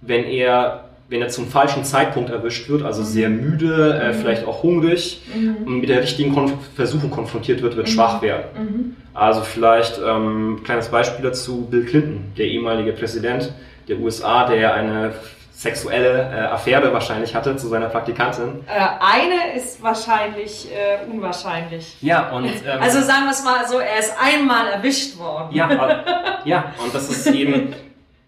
wenn 0.00 0.24
er, 0.24 0.84
wenn 1.08 1.20
er 1.20 1.28
zum 1.28 1.46
falschen 1.48 1.84
Zeitpunkt 1.84 2.30
erwischt 2.30 2.68
wird, 2.68 2.82
also 2.82 3.02
sehr 3.02 3.28
mhm. 3.28 3.50
müde, 3.50 4.00
äh, 4.02 4.12
mhm. 4.12 4.14
vielleicht 4.14 4.46
auch 4.46 4.62
hungrig 4.62 5.22
mhm. 5.34 5.66
und 5.66 5.80
mit 5.80 5.88
der 5.88 6.02
richtigen 6.02 6.34
Kon 6.34 6.52
Versuchung 6.74 7.10
konfrontiert 7.10 7.62
wird, 7.62 7.76
wird 7.76 7.86
mhm. 7.86 7.92
schwach 7.92 8.22
werden. 8.22 8.44
Mhm. 8.56 8.96
Also 9.14 9.42
vielleicht 9.42 10.00
ähm, 10.04 10.60
kleines 10.64 10.88
Beispiel 10.88 11.24
dazu, 11.24 11.66
Bill 11.70 11.84
Clinton, 11.84 12.32
der 12.36 12.46
ehemalige 12.46 12.92
Präsident 12.92 13.52
der 13.88 13.98
USA, 13.98 14.48
der 14.48 14.74
eine 14.74 15.12
sexuelle 15.60 16.30
äh, 16.32 16.46
Affäre 16.46 16.90
wahrscheinlich 16.90 17.34
hatte 17.34 17.54
zu 17.54 17.68
seiner 17.68 17.90
Praktikantin. 17.90 18.64
Äh, 18.66 18.80
eine 18.98 19.54
ist 19.58 19.82
wahrscheinlich 19.82 20.68
äh, 20.72 21.06
unwahrscheinlich. 21.10 21.98
Ja, 22.00 22.30
und. 22.30 22.46
Ähm, 22.46 22.80
also 22.80 23.02
sagen 23.02 23.24
wir 23.24 23.32
es 23.32 23.44
mal 23.44 23.68
so, 23.68 23.78
er 23.78 23.98
ist 23.98 24.14
einmal 24.18 24.68
erwischt 24.68 25.18
worden. 25.18 25.54
Ja, 25.54 25.68
ja, 26.46 26.72
und 26.82 26.94
das 26.94 27.10
ist 27.10 27.26
eben. 27.26 27.74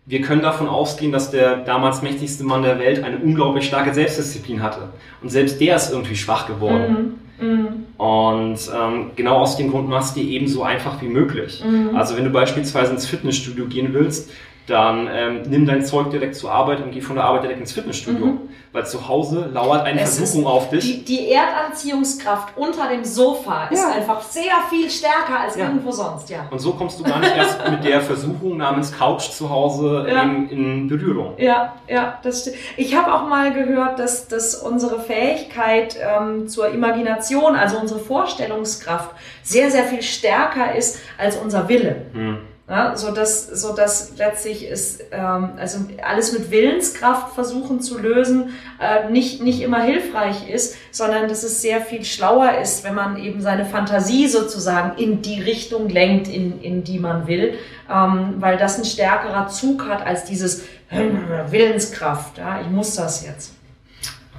Wir 0.04 0.20
können 0.20 0.42
davon 0.42 0.68
ausgehen, 0.68 1.12
dass 1.12 1.30
der 1.30 1.56
damals 1.58 2.02
mächtigste 2.02 2.44
Mann 2.44 2.64
der 2.64 2.78
Welt 2.78 3.02
eine 3.02 3.18
unglaublich 3.18 3.66
starke 3.66 3.94
Selbstdisziplin 3.94 4.60
hatte. 4.60 4.90
Und 5.22 5.30
selbst 5.30 5.60
der 5.60 5.76
ist 5.76 5.92
irgendwie 5.92 6.16
schwach 6.16 6.48
geworden. 6.48 7.18
Mhm. 7.38 7.48
Mhm. 7.48 7.68
Und 7.98 8.58
ähm, 8.76 9.12
genau 9.16 9.38
aus 9.38 9.56
dem 9.56 9.70
Grund 9.70 9.88
machst 9.88 10.16
du 10.16 10.20
dir 10.20 10.28
eben 10.28 10.48
so 10.48 10.64
einfach 10.64 11.00
wie 11.00 11.08
möglich. 11.08 11.64
Mhm. 11.64 11.96
Also 11.96 12.16
wenn 12.16 12.24
du 12.24 12.30
beispielsweise 12.30 12.92
ins 12.92 13.06
Fitnessstudio 13.06 13.66
gehen 13.66 13.94
willst, 13.94 14.30
dann 14.66 15.08
ähm, 15.12 15.42
nimm 15.48 15.66
dein 15.66 15.84
Zeug 15.84 16.10
direkt 16.10 16.36
zur 16.36 16.52
Arbeit 16.52 16.80
und 16.80 16.92
geh 16.92 17.00
von 17.00 17.16
der 17.16 17.24
Arbeit 17.24 17.44
direkt 17.44 17.60
ins 17.60 17.72
Fitnessstudio. 17.72 18.26
Mhm. 18.26 18.38
Weil 18.72 18.86
zu 18.86 19.06
Hause 19.06 19.50
lauert 19.52 19.84
eine 19.84 20.00
es 20.00 20.16
Versuchung 20.16 20.46
auf 20.46 20.70
dich. 20.70 20.80
Die, 20.82 21.04
die, 21.04 21.30
Erdanziehungskraft 21.30 22.56
unter 22.56 22.88
dem 22.88 23.04
Sofa 23.04 23.66
ist 23.66 23.82
ja. 23.82 23.90
einfach 23.92 24.22
sehr 24.22 24.54
viel 24.70 24.88
stärker 24.88 25.40
als 25.40 25.56
ja. 25.56 25.66
irgendwo 25.66 25.92
sonst, 25.92 26.30
ja. 26.30 26.46
Und 26.50 26.58
so 26.58 26.72
kommst 26.72 26.98
du 26.98 27.04
gar 27.04 27.18
nicht 27.18 27.36
erst 27.36 27.58
mit 27.70 27.84
der 27.84 28.00
Versuchung 28.00 28.56
namens 28.56 28.96
Couch 28.96 29.28
zu 29.30 29.50
Hause 29.50 30.06
ja. 30.08 30.22
in, 30.22 30.48
in, 30.48 30.88
Berührung. 30.88 31.34
Ja, 31.36 31.74
ja, 31.86 32.18
das 32.22 32.42
stimmt. 32.42 32.56
Ich 32.78 32.96
habe 32.96 33.12
auch 33.12 33.28
mal 33.28 33.52
gehört, 33.52 33.98
dass, 33.98 34.28
dass 34.28 34.54
unsere 34.54 35.00
Fähigkeit 35.00 35.98
ähm, 36.00 36.48
zur 36.48 36.68
Imagination, 36.68 37.54
also 37.54 37.78
unsere 37.78 38.00
Vorstellungskraft, 38.00 39.10
sehr, 39.42 39.70
sehr 39.70 39.84
viel 39.84 40.02
stärker 40.02 40.74
ist 40.74 40.98
als 41.18 41.36
unser 41.36 41.68
Wille. 41.68 42.06
Hm. 42.14 42.38
Ja, 42.72 42.96
so 42.96 43.12
dass 43.12 43.48
so 43.48 43.74
dass 43.74 44.16
letztlich 44.16 44.66
ist 44.66 45.04
ähm, 45.12 45.50
also 45.58 45.80
alles 46.02 46.32
mit 46.32 46.50
Willenskraft 46.50 47.34
versuchen 47.34 47.82
zu 47.82 47.98
lösen 47.98 48.54
äh, 48.80 49.10
nicht 49.10 49.42
nicht 49.42 49.60
immer 49.60 49.82
hilfreich 49.82 50.48
ist, 50.48 50.78
sondern 50.90 51.28
dass 51.28 51.42
es 51.42 51.60
sehr 51.60 51.82
viel 51.82 52.02
schlauer 52.02 52.52
ist, 52.62 52.82
wenn 52.82 52.94
man 52.94 53.18
eben 53.18 53.42
seine 53.42 53.66
Fantasie 53.66 54.26
sozusagen 54.26 54.96
in 54.96 55.20
die 55.20 55.42
Richtung 55.42 55.90
lenkt, 55.90 56.28
in 56.28 56.62
in 56.62 56.82
die 56.82 56.98
man 56.98 57.26
will, 57.26 57.58
ähm, 57.92 58.36
weil 58.38 58.56
das 58.56 58.78
ein 58.78 58.86
stärkerer 58.86 59.48
Zug 59.48 59.86
hat 59.86 60.06
als 60.06 60.24
dieses 60.24 60.64
Willenskraft. 60.88 62.38
Ja, 62.38 62.62
ich 62.62 62.70
muss 62.70 62.96
das 62.96 63.26
jetzt. 63.26 63.52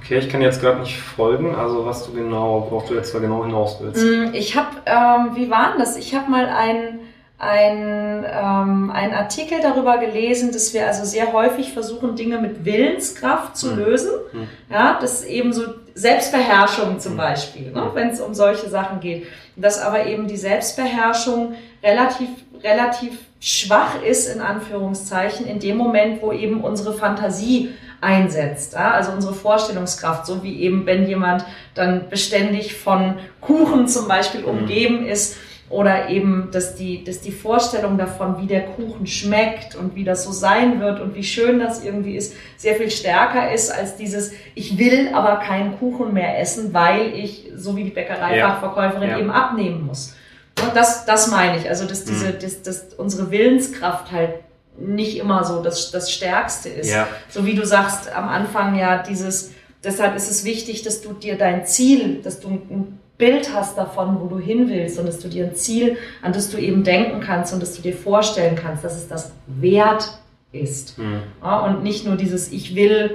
Okay, 0.00 0.18
ich 0.18 0.28
kann 0.28 0.42
jetzt 0.42 0.60
gerade 0.60 0.80
nicht 0.80 0.98
folgen, 0.98 1.54
also 1.54 1.86
was 1.86 2.04
du 2.04 2.12
genau, 2.12 2.66
worauf 2.68 2.88
du 2.88 2.94
jetzt 2.94 3.14
da 3.14 3.20
genau 3.20 3.44
hinaus 3.44 3.78
willst. 3.80 4.04
Mm, 4.04 4.34
ich 4.34 4.56
habe, 4.56 4.70
ähm, 4.86 5.36
wie 5.36 5.48
war 5.50 5.70
denn 5.70 5.78
das? 5.78 5.96
Ich 5.96 6.16
habe 6.16 6.28
mal 6.28 6.46
ein 6.46 6.98
ein, 7.38 8.24
ähm, 8.24 8.90
ein 8.90 9.12
Artikel 9.12 9.58
darüber 9.60 9.98
gelesen, 9.98 10.52
dass 10.52 10.72
wir 10.72 10.86
also 10.86 11.04
sehr 11.04 11.32
häufig 11.32 11.72
versuchen, 11.72 12.14
Dinge 12.14 12.38
mit 12.38 12.64
Willenskraft 12.64 13.56
zu 13.56 13.72
mhm. 13.72 13.78
lösen. 13.78 14.10
Mhm. 14.32 14.48
Ja, 14.70 14.98
das 15.00 15.24
eben 15.24 15.52
so 15.52 15.62
Selbstbeherrschung 15.94 17.00
zum 17.00 17.14
mhm. 17.14 17.18
Beispiel, 17.18 17.72
ne, 17.72 17.90
wenn 17.94 18.10
es 18.10 18.20
um 18.20 18.34
solche 18.34 18.68
Sachen 18.68 19.00
geht. 19.00 19.26
Dass 19.56 19.80
aber 19.80 20.06
eben 20.06 20.28
die 20.28 20.36
Selbstbeherrschung 20.36 21.54
relativ, 21.82 22.28
relativ 22.62 23.18
schwach 23.40 24.02
ist, 24.02 24.32
in 24.32 24.40
Anführungszeichen, 24.40 25.46
in 25.46 25.58
dem 25.58 25.76
Moment, 25.76 26.22
wo 26.22 26.32
eben 26.32 26.62
unsere 26.62 26.94
Fantasie 26.94 27.74
einsetzt. 28.00 28.74
Ja? 28.74 28.92
Also 28.92 29.12
unsere 29.12 29.34
Vorstellungskraft, 29.34 30.24
so 30.24 30.42
wie 30.42 30.60
eben, 30.60 30.86
wenn 30.86 31.06
jemand 31.06 31.44
dann 31.74 32.08
beständig 32.08 32.74
von 32.76 33.16
Kuchen 33.40 33.88
zum 33.88 34.06
Beispiel 34.06 34.42
mhm. 34.42 34.48
umgeben 34.48 35.06
ist, 35.06 35.36
oder 35.70 36.08
eben, 36.10 36.50
dass 36.52 36.74
die, 36.74 37.04
dass 37.04 37.20
die 37.20 37.32
Vorstellung 37.32 37.96
davon, 37.96 38.40
wie 38.40 38.46
der 38.46 38.66
Kuchen 38.66 39.06
schmeckt 39.06 39.74
und 39.74 39.94
wie 39.96 40.04
das 40.04 40.24
so 40.24 40.32
sein 40.32 40.80
wird 40.80 41.00
und 41.00 41.14
wie 41.14 41.24
schön 41.24 41.58
das 41.58 41.82
irgendwie 41.82 42.16
ist, 42.16 42.34
sehr 42.56 42.74
viel 42.74 42.90
stärker 42.90 43.52
ist 43.52 43.70
als 43.70 43.96
dieses, 43.96 44.32
ich 44.54 44.78
will 44.78 45.10
aber 45.14 45.36
keinen 45.36 45.78
Kuchen 45.78 46.12
mehr 46.12 46.38
essen, 46.38 46.74
weil 46.74 47.14
ich, 47.14 47.50
so 47.56 47.76
wie 47.76 47.84
die 47.84 47.90
Bäckereifachverkäuferin, 47.90 49.10
ja. 49.10 49.18
eben 49.18 49.30
abnehmen 49.30 49.86
muss. 49.86 50.14
Und 50.62 50.76
das, 50.76 51.04
das 51.06 51.30
meine 51.30 51.56
ich. 51.56 51.68
Also, 51.68 51.86
dass 51.86 52.04
diese, 52.04 52.28
mhm. 52.28 52.38
dass, 52.40 52.62
dass 52.62 52.94
unsere 52.94 53.30
Willenskraft 53.30 54.12
halt 54.12 54.34
nicht 54.78 55.18
immer 55.18 55.44
so 55.44 55.62
das, 55.62 55.90
das 55.90 56.12
Stärkste 56.12 56.68
ist. 56.68 56.90
Ja. 56.90 57.08
So 57.28 57.46
wie 57.46 57.54
du 57.54 57.64
sagst 57.64 58.14
am 58.14 58.28
Anfang 58.28 58.76
ja 58.76 59.02
dieses, 59.02 59.52
deshalb 59.82 60.16
ist 60.16 60.30
es 60.30 60.44
wichtig, 60.44 60.82
dass 60.82 61.00
du 61.00 61.12
dir 61.12 61.36
dein 61.38 61.66
Ziel, 61.66 62.20
dass 62.22 62.40
du 62.40 62.48
ein 62.48 62.98
Bild 63.24 63.54
hast 63.54 63.78
davon, 63.78 64.18
wo 64.20 64.26
du 64.26 64.38
hin 64.38 64.68
willst 64.68 64.98
und 64.98 65.06
dass 65.06 65.18
du 65.18 65.28
dir 65.28 65.44
ein 65.44 65.54
Ziel, 65.54 65.96
an 66.20 66.32
das 66.34 66.50
du 66.50 66.58
eben 66.58 66.84
denken 66.84 67.20
kannst 67.20 67.54
und 67.54 67.62
dass 67.62 67.74
du 67.74 67.80
dir 67.80 67.94
vorstellen 67.94 68.54
kannst, 68.54 68.84
dass 68.84 68.96
es 68.96 69.08
das 69.08 69.32
wert 69.46 70.18
ist. 70.52 70.98
Mhm. 70.98 71.22
Ja, 71.42 71.60
und 71.60 71.82
nicht 71.82 72.04
nur 72.06 72.16
dieses 72.16 72.52
Ich 72.52 72.74
will, 72.74 73.12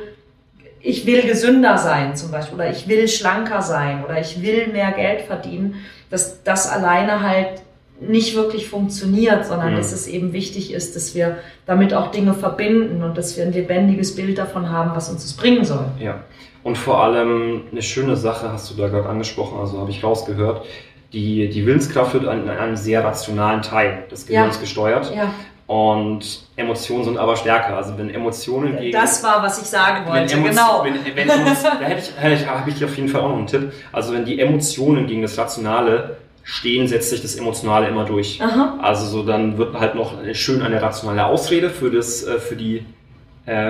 ich 0.82 1.06
will 1.06 1.22
gesünder 1.22 1.78
sein 1.78 2.16
zum 2.16 2.32
Beispiel 2.32 2.56
oder 2.56 2.72
ich 2.72 2.88
will 2.88 3.08
schlanker 3.08 3.62
sein 3.62 4.04
oder 4.04 4.20
ich 4.20 4.42
will 4.42 4.68
mehr 4.68 4.92
Geld 4.94 5.22
verdienen, 5.22 5.76
dass 6.10 6.42
das 6.44 6.68
alleine 6.68 7.22
halt 7.22 7.62
nicht 8.02 8.36
wirklich 8.36 8.68
funktioniert, 8.68 9.46
sondern 9.46 9.74
Mhm. 9.74 9.78
dass 9.78 9.92
es 9.92 10.08
eben 10.08 10.34
wichtig 10.34 10.74
ist, 10.74 10.96
dass 10.96 11.14
wir 11.14 11.38
damit 11.68 11.94
auch 11.94 12.12
Dinge 12.12 12.34
verbinden 12.34 13.04
und 13.04 13.16
dass 13.18 13.38
wir 13.38 13.44
ein 13.44 13.54
lebendiges 13.54 14.16
Bild 14.16 14.38
davon 14.38 14.70
haben, 14.72 14.92
was 14.96 15.10
uns 15.10 15.24
es 15.24 15.34
bringen 15.34 15.66
soll. 15.66 15.86
Ja. 16.00 16.24
Und 16.64 16.78
vor 16.78 17.02
allem 17.04 17.62
eine 17.72 17.82
schöne 17.82 18.16
Sache 18.16 18.52
hast 18.52 18.70
du 18.70 18.76
da 18.76 18.88
gerade 18.90 19.08
angesprochen, 19.08 19.60
also 19.60 19.80
habe 19.80 19.92
ich 19.92 20.04
rausgehört. 20.04 20.66
Die, 21.14 21.50
die 21.50 21.66
Willenskraft 21.66 22.14
wird 22.14 22.28
an, 22.28 22.48
an 22.50 22.58
einem 22.58 22.76
sehr 22.76 23.04
rationalen 23.04 23.62
Teil 23.62 24.04
des 24.12 24.28
Ja. 24.28 24.42
Gehirns 24.42 24.60
gesteuert 24.60 25.12
Ja, 25.16 25.34
und 25.66 26.42
Emotionen 26.56 27.04
sind 27.06 27.18
aber 27.18 27.36
stärker. 27.36 27.76
Also 27.78 27.98
wenn 27.98 28.10
Emotionen 28.10 28.78
gegen 28.78 28.92
das 28.92 29.24
war, 29.24 29.42
was 29.42 29.60
ich 29.62 29.68
sagen 29.68 30.06
wenn 30.06 30.14
wollte, 30.14 30.36
Emo- 30.36 30.50
genau. 30.50 30.84
Wenn, 30.84 31.16
wenn 31.16 31.48
uns, 31.48 31.64
da 31.64 31.80
hätte 31.80 32.02
ich, 32.02 32.22
hätte 32.22 32.36
ich, 32.44 32.48
habe 32.48 32.70
ich 32.70 32.76
dir 32.78 32.86
auf 32.86 32.96
jeden 32.98 33.08
Fall 33.10 33.22
auch 33.22 33.30
noch 33.30 33.38
einen 33.38 33.48
Tipp. 33.48 33.72
Also 33.92 34.14
wenn 34.14 34.26
die 34.26 34.40
Emotionen 34.40 35.08
gegen 35.08 35.22
das 35.24 35.38
Rationale 35.38 36.18
stehen, 36.44 36.88
setzt 36.88 37.10
sich 37.12 37.22
das 37.22 37.36
Emotionale 37.36 37.88
immer 37.88 38.06
durch. 38.06 38.42
Aha. 38.42 38.78
Also 38.82 39.06
so 39.06 39.24
dann 39.24 39.58
wird 39.58 39.80
halt 39.80 39.96
noch 39.96 40.14
schön 40.34 40.62
eine 40.62 40.82
rationale 40.82 41.26
Ausrede 41.26 41.70
für 41.70 41.90
das, 41.92 42.24
äh, 42.24 42.40
für 42.40 42.56
die 42.56 42.86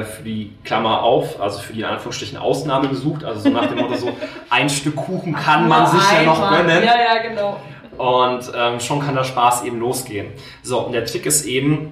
für 0.03 0.23
die 0.23 0.53
Klammer 0.63 1.03
auf, 1.03 1.39
also 1.39 1.59
für 1.59 1.73
die 1.73 1.79
in 1.79 1.85
Anführungsstrichen 1.85 2.37
Ausnahme 2.37 2.89
gesucht. 2.89 3.23
Also 3.23 3.41
so 3.41 3.49
nach 3.49 3.67
dem 3.67 3.77
Motto 3.77 3.95
so, 3.95 4.11
ein 4.49 4.69
Stück 4.69 4.95
Kuchen 4.95 5.33
kann 5.33 5.67
man 5.67 5.87
sich 5.87 6.01
ja 6.11 6.23
noch 6.23 6.49
gönnen. 6.49 6.83
Ja, 6.83 6.95
ja, 6.97 7.21
genau. 7.21 7.59
Und 7.97 8.51
ähm, 8.55 8.79
schon 8.79 8.99
kann 8.99 9.15
der 9.15 9.25
Spaß 9.25 9.63
eben 9.63 9.79
losgehen. 9.79 10.27
So, 10.63 10.79
und 10.79 10.93
der 10.93 11.05
Trick 11.05 11.25
ist 11.25 11.45
eben, 11.45 11.91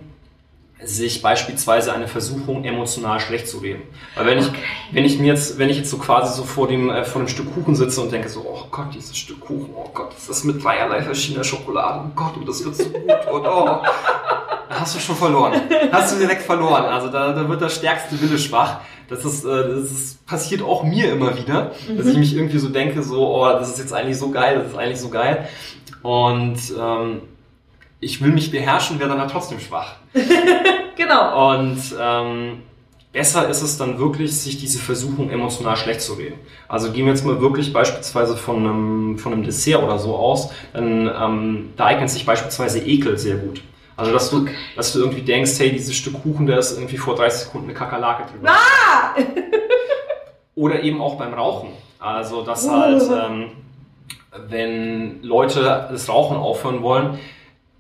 sich 0.84 1.24
beispielsweise 1.24 1.92
eine 1.92 2.08
Versuchung 2.08 2.64
emotional 2.64 3.20
schlecht 3.20 3.48
zu 3.48 3.58
reden. 3.58 3.82
Weil 4.16 4.28
wenn 4.28 4.38
ich, 4.38 4.48
Okay. 4.48 4.58
wenn 4.92 5.06
ich 5.06 5.18
mir 5.18 5.26
jetzt, 5.28 5.58
wenn 5.58 5.70
ich 5.70 5.78
jetzt 5.78 5.90
so 5.90 5.98
quasi 5.98 6.36
so 6.36 6.44
vor 6.44 6.68
dem, 6.68 6.92
äh, 6.92 7.04
vor 7.04 7.22
dem 7.22 7.28
Stück 7.28 7.52
Kuchen 7.54 7.76
sitze 7.76 8.00
und 8.00 8.12
denke 8.12 8.30
so, 8.30 8.42
oh 8.42 8.68
Gott, 8.70 8.94
dieses 8.94 9.18
Stück 9.18 9.40
Kuchen, 9.40 9.72
oh 9.76 9.90
Gott, 9.94 10.12
das 10.14 10.30
ist 10.30 10.44
mit 10.44 10.64
dreierlei 10.64 11.02
verschiedener 11.02 11.44
Schokolade, 11.44 12.04
oh 12.06 12.12
Gott, 12.16 12.38
und 12.38 12.48
das 12.48 12.64
wird 12.64 12.76
so 12.76 12.90
gut, 12.90 13.02
und 13.32 13.48
oh, 13.48 13.66
da 13.66 13.82
hast 14.70 14.96
du 14.96 15.00
schon 15.00 15.16
verloren. 15.16 15.62
Hast 15.92 16.14
du 16.14 16.20
direkt 16.20 16.44
verloren. 16.44 16.86
Also 16.86 17.10
da, 17.10 17.34
da 17.34 17.48
wird 17.48 17.62
der 17.62 17.70
stärkste 17.70 18.20
Wille 18.22 18.38
schwach. 18.38 18.82
Das 19.10 19.24
ist, 19.24 19.46
äh, 19.46 19.48
das 19.48 19.92
ist, 19.92 20.26
passiert 20.26 20.62
auch 20.62 20.84
mir 20.84 21.12
immer 21.12 21.38
wieder, 21.38 21.72
dass 21.96 22.08
ich 22.08 22.18
mich 22.18 22.36
irgendwie 22.36 22.60
so 22.60 22.70
denke, 22.70 23.02
so, 23.04 23.26
oh, 23.26 23.48
das 23.48 23.70
ist 23.70 23.80
jetzt 23.80 23.94
eigentlich 23.94 24.18
so 24.18 24.32
geil, 24.32 24.60
das 24.60 24.72
ist 24.72 24.78
eigentlich 24.78 25.00
so 25.00 25.10
geil. 25.10 25.48
Und 26.04 26.58
ähm, 26.80 27.22
ich 28.00 28.22
will 28.22 28.32
mich 28.32 28.52
beherrschen, 28.52 29.00
werde 29.00 29.14
dann 29.14 29.22
halt 29.22 29.32
trotzdem 29.32 29.60
schwach. 29.60 29.96
Genau. 30.98 31.54
Und 31.54 31.80
ähm, 32.00 32.64
besser 33.14 33.48
ist 33.48 33.62
es 33.62 33.78
dann 33.78 34.00
wirklich, 34.00 34.36
sich 34.36 34.58
diese 34.58 34.80
Versuchung 34.80 35.30
emotional 35.30 35.78
schlecht 35.78 36.02
zu 36.02 36.14
reden. 36.14 36.36
Also 36.68 36.92
gehen 36.92 37.06
wir 37.06 37.14
jetzt 37.14 37.24
mal 37.24 37.40
wirklich 37.40 37.72
beispielsweise 37.72 38.36
von 38.36 38.58
einem, 38.58 39.18
von 39.20 39.32
einem 39.32 39.44
Dessert 39.44 39.84
oder 39.84 40.00
so 40.00 40.16
aus, 40.16 40.50
dann 40.74 41.08
ähm, 41.08 41.70
da 41.78 41.86
eignet 41.86 42.10
sich 42.10 42.26
beispielsweise 42.26 42.80
Ekel 42.80 43.18
sehr 43.18 43.36
gut. 43.38 43.62
Also 43.98 44.14
dass 44.14 44.30
du, 44.30 44.46
dass 44.76 44.94
du 44.94 45.00
irgendwie 45.00 45.24
denkst, 45.24 45.54
hey, 45.58 45.72
dieses 45.72 45.96
Stück 45.96 46.22
Kuchen, 46.22 46.46
da 46.46 46.58
ist 46.58 46.78
irgendwie 46.78 46.98
vor 46.98 47.16
30 47.16 47.46
Sekunden 47.46 47.68
eine 47.68 47.78
Kakerlake 47.78 48.32
drüber. 48.32 48.50
Ah! 48.52 49.16
Oder 50.56 50.84
eben 50.84 51.02
auch 51.02 51.16
beim 51.16 51.34
Rauchen. 51.34 51.70
Also 52.00 52.44
dass 52.44 52.70
halt, 52.70 53.02
ähm, 53.12 53.52
wenn 54.50 55.24
Leute 55.24 55.88
das 55.92 56.08
Rauchen 56.10 56.38
aufhören 56.38 56.84
wollen, 56.84 57.18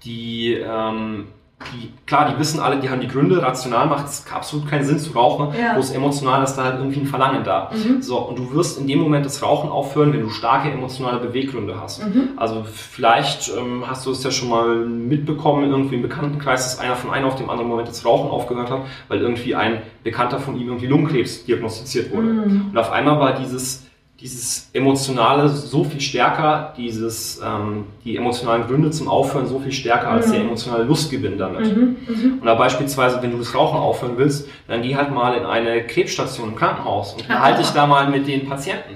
die, 0.03 0.53
ähm, 0.53 1.27
die, 1.73 1.91
klar, 2.05 2.31
die 2.31 2.39
wissen 2.39 2.59
alle, 2.59 2.79
die 2.79 2.89
haben 2.89 3.01
die 3.01 3.07
Gründe, 3.07 3.41
rational 3.41 3.87
macht 3.87 4.05
es 4.05 4.25
absolut 4.31 4.69
keinen 4.69 4.85
Sinn 4.85 4.99
zu 4.99 5.11
rauchen, 5.13 5.55
Ja. 5.59 5.73
bloß 5.73 5.89
emotional 5.91 6.43
ist 6.43 6.55
da 6.55 6.65
halt 6.65 6.75
irgendwie 6.77 6.99
ein 6.99 7.07
Verlangen 7.07 7.43
da. 7.43 7.71
Mhm. 7.73 8.01
So, 8.01 8.19
und 8.19 8.37
du 8.37 8.53
wirst 8.53 8.79
in 8.79 8.87
dem 8.87 8.99
Moment 8.99 9.25
das 9.25 9.41
Rauchen 9.41 9.69
aufhören, 9.69 10.13
wenn 10.13 10.21
du 10.21 10.29
starke 10.29 10.69
emotionale 10.69 11.17
Beweggründe 11.19 11.81
hast. 11.81 12.05
Mhm. 12.05 12.29
Also 12.37 12.63
vielleicht 12.63 13.51
ähm, 13.57 13.83
hast 13.87 14.05
du 14.05 14.11
es 14.11 14.23
ja 14.23 14.29
schon 14.29 14.49
mal 14.49 14.75
mitbekommen, 14.85 15.69
irgendwie 15.69 15.95
im 15.95 16.03
Bekanntenkreis, 16.03 16.63
dass 16.63 16.79
einer 16.79 16.95
von 16.95 17.09
einem 17.11 17.25
auf 17.25 17.35
dem 17.35 17.49
anderen 17.49 17.69
Moment 17.69 17.87
das 17.87 18.05
Rauchen 18.05 18.29
aufgehört 18.29 18.69
hat, 18.69 18.81
weil 19.07 19.19
irgendwie 19.19 19.55
ein 19.55 19.81
Bekannter 20.03 20.39
von 20.39 20.59
ihm 20.59 20.67
irgendwie 20.67 20.87
Lungenkrebs 20.87 21.45
diagnostiziert 21.45 22.13
wurde. 22.13 22.27
Mhm. 22.27 22.65
Und 22.71 22.77
auf 22.77 22.91
einmal 22.91 23.19
war 23.19 23.33
dieses, 23.33 23.87
dieses 24.19 24.69
Emotionale 24.73 25.47
so 25.49 25.84
viel 25.84 26.01
stärker, 26.01 26.73
dieses, 26.75 27.39
ähm, 27.45 27.86
die 28.03 28.17
emotionalen 28.17 28.65
Gründe 28.65 28.89
zum 28.89 29.08
Aufhören 29.08 29.45
so 29.45 29.60
viel 29.60 29.71
stärker 29.71 30.10
als 30.10 30.27
Mhm. 30.27 30.32
der 30.32 30.41
emotionale 30.41 30.84
Lustgewinn 30.86 31.38
damit. 31.38 31.75
Mhm. 31.75 31.97
Mhm. 32.08 32.38
Und 32.39 32.45
da 32.45 32.56
beispielsweise, 32.56 33.21
wenn 33.21 33.32
du 33.32 33.38
das 33.38 33.53
Rauchen 33.53 33.77
aufhören 33.80 34.17
willst, 34.17 34.49
dann 34.67 34.82
geh 34.82 34.95
halt 34.95 35.12
mal 35.13 35.36
in 35.38 35.45
eine 35.45 35.84
Krebsstation 35.86 36.49
im 36.49 36.56
Krankenhaus 36.56 37.13
und 37.13 37.21
unterhalte 37.21 37.62
dich 37.62 37.69
da 37.71 37.86
mal 37.86 38.10
mit 38.10 38.27
den 38.27 38.47
Patienten. 38.49 38.95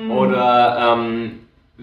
Mhm. 0.00 0.10
Oder 0.12 0.94
ähm, 0.94 1.32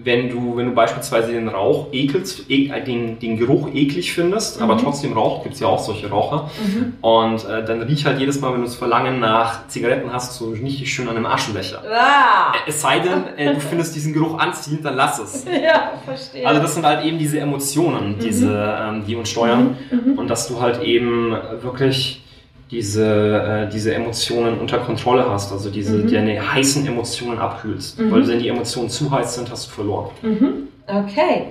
wenn 0.04 0.28
du, 0.30 0.56
wenn 0.56 0.66
du 0.66 0.72
beispielsweise 0.72 1.32
den 1.32 1.48
Rauch 1.48 1.88
ekelst, 1.92 2.48
e 2.50 2.68
den, 2.86 3.18
den 3.18 3.36
Geruch 3.36 3.68
eklig 3.74 4.12
findest, 4.12 4.60
aber 4.62 4.74
Mhm. 4.74 4.78
trotzdem 4.80 5.12
raucht, 5.12 5.42
gibt's 5.44 5.60
ja 5.60 5.66
auch 5.66 5.78
solche 5.78 6.08
Raucher. 6.08 6.50
Mhm. 6.64 6.94
Und 7.00 7.44
äh, 7.44 7.64
dann 7.64 7.82
riech 7.82 8.04
halt 8.06 8.18
jedes 8.20 8.40
Mal, 8.40 8.52
wenn 8.52 8.60
du 8.60 8.66
das 8.66 8.76
Verlangen 8.76 9.18
nach 9.20 9.66
Zigaretten 9.68 10.12
hast, 10.12 10.34
so 10.34 10.50
richtig 10.50 10.92
schön 10.92 11.08
an 11.08 11.16
einem 11.16 11.26
Aschenbecher. 11.26 11.82
Ah! 11.90 12.52
Äh, 12.54 12.68
Es 12.70 12.80
sei 12.80 13.00
denn, 13.00 13.24
äh, 13.36 13.54
du 13.54 13.60
findest 13.60 13.94
diesen 13.96 14.12
Geruch 14.12 14.38
anziehend, 14.38 14.84
dann 14.84 14.94
lass 14.96 15.18
es. 15.18 15.44
Ja, 15.62 15.92
verstehe. 16.04 16.46
Also 16.46 16.62
das 16.62 16.74
sind 16.74 16.86
halt 16.86 17.04
eben 17.04 17.18
diese 17.18 17.40
Emotionen, 17.40 18.16
diese, 18.22 18.76
ähm, 18.80 19.02
die 19.06 19.16
uns 19.16 19.28
steuern. 19.30 19.76
Mhm. 19.90 20.18
Und 20.18 20.28
dass 20.28 20.46
du 20.48 20.60
halt 20.60 20.82
eben 20.82 21.36
wirklich 21.62 22.22
diese, 22.70 23.66
äh, 23.66 23.72
diese 23.72 23.94
Emotionen 23.94 24.58
unter 24.58 24.78
Kontrolle 24.78 25.28
hast, 25.30 25.52
also 25.52 25.70
diese 25.70 25.96
Mhm. 25.98 26.12
deine 26.12 26.52
heißen 26.52 26.86
Emotionen 26.86 27.38
abkühlst. 27.38 27.98
Mhm. 27.98 28.10
Weil 28.10 28.28
wenn 28.28 28.38
die 28.38 28.48
Emotionen 28.48 28.90
zu 28.90 29.10
heiß 29.10 29.36
sind, 29.36 29.50
hast 29.50 29.66
du 29.68 29.70
verloren. 29.70 30.10
Mhm. 30.22 30.68
Okay. 30.86 31.46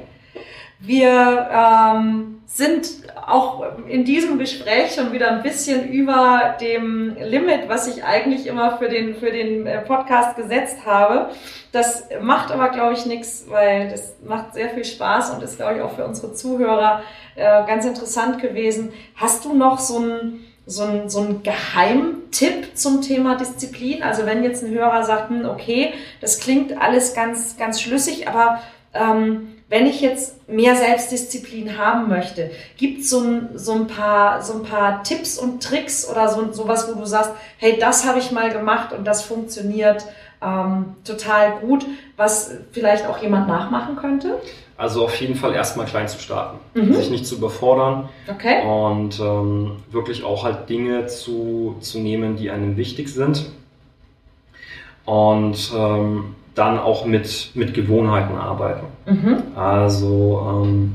Wir 0.80 1.50
ähm, 1.52 2.38
sind 2.46 2.88
auch 3.26 3.64
in 3.90 4.06
diesem 4.06 4.38
Gespräch 4.38 4.94
schon 4.94 5.12
wieder 5.12 5.32
ein 5.32 5.42
bisschen 5.42 5.90
über 5.90 6.56
dem 6.62 7.16
Limit, 7.20 7.68
was 7.68 7.88
ich 7.88 8.04
eigentlich 8.04 8.46
immer 8.46 8.78
für 8.78 8.88
den, 8.88 9.16
für 9.16 9.32
den 9.32 9.66
äh, 9.66 9.82
Podcast 9.82 10.38
gesetzt 10.38 10.86
habe. 10.86 11.30
Das 11.72 12.08
macht 12.22 12.52
aber, 12.52 12.70
glaube 12.70 12.94
ich, 12.94 13.06
nichts, 13.08 13.46
weil 13.50 13.90
das 13.90 14.16
macht 14.26 14.54
sehr 14.54 14.70
viel 14.70 14.86
Spaß 14.86 15.32
und 15.32 15.42
ist, 15.44 15.58
glaube 15.58 15.76
ich, 15.78 15.82
auch 15.82 15.96
für 15.96 16.06
unsere 16.06 16.34
Zuhörer 16.34 17.02
äh, 17.36 17.66
ganz 17.66 17.84
interessant 17.86 18.40
gewesen. 18.40 18.92
Hast 19.16 19.46
du 19.46 19.56
noch 19.56 19.80
so 19.80 20.00
ein 20.00 20.40
so 20.68 20.84
ein, 20.84 21.10
so 21.10 21.22
ein 21.22 21.42
Geheimtipp 21.42 22.78
zum 22.78 23.02
Thema 23.02 23.36
Disziplin? 23.36 24.04
Also 24.04 24.26
wenn 24.26 24.44
jetzt 24.44 24.64
ein 24.64 24.70
Hörer 24.72 25.04
sagt, 25.04 25.30
hm, 25.30 25.46
okay, 25.46 25.94
das 26.22 26.40
klingt 26.40 26.80
alles 26.80 27.16
ganz, 27.16 27.58
ganz 27.58 27.82
schlüssig, 27.82 28.28
aber 28.28 28.62
ähm, 28.94 29.54
wenn 29.70 29.86
ich 29.86 30.02
jetzt 30.02 30.48
mehr 30.48 30.76
Selbstdisziplin 30.76 31.78
haben 31.78 32.08
möchte, 32.08 32.52
gibt 32.78 33.04
so 33.04 33.20
ein, 33.22 33.50
so 33.56 33.74
ein 33.74 33.88
paar 33.88 34.42
so 34.42 34.54
ein 34.54 34.64
paar 34.64 35.04
Tipps 35.04 35.38
und 35.38 35.62
Tricks 35.62 36.08
oder 36.10 36.30
so 36.30 36.54
sowas, 36.54 36.88
wo 36.90 36.98
du 36.98 37.06
sagst, 37.06 37.32
hey, 37.58 37.78
das 37.80 38.06
habe 38.06 38.20
ich 38.20 38.32
mal 38.32 38.52
gemacht 38.52 38.94
und 38.94 39.06
das 39.06 39.24
funktioniert 39.24 40.06
ähm, 40.42 40.96
total 41.04 41.60
gut, 41.60 41.86
was 42.16 42.52
vielleicht 42.72 43.08
auch 43.08 43.18
jemand 43.22 43.48
nachmachen 43.48 43.96
könnte? 43.96 44.40
Also 44.78 45.04
auf 45.04 45.20
jeden 45.20 45.36
Fall 45.36 45.54
erstmal 45.54 45.88
klein 45.88 46.08
zu 46.08 46.20
starten. 46.20 46.60
Mhm. 46.76 46.94
Sich 46.94 47.10
nicht 47.10 47.26
zu 47.26 47.36
überfordern 47.36 48.10
Okay. 48.30 48.64
und 48.64 49.20
ähm, 49.20 49.72
wirklich 49.92 50.24
auch 50.24 50.44
halt 50.44 50.70
Dinge 50.70 51.08
zu, 51.08 51.78
zu 51.80 52.00
nehmen, 52.00 52.36
die 52.36 52.52
einem 52.52 52.78
wichtig 52.78 53.12
sind. 53.12 53.50
Und 55.06 55.72
ähm, 55.76 56.36
dann 56.54 56.80
auch 56.80 57.06
mit, 57.06 57.52
mit 57.56 57.74
Gewohnheiten 57.74 58.36
arbeiten. 58.36 58.88
Mhm. 59.06 59.38
Also 59.56 60.64
ähm, 60.66 60.94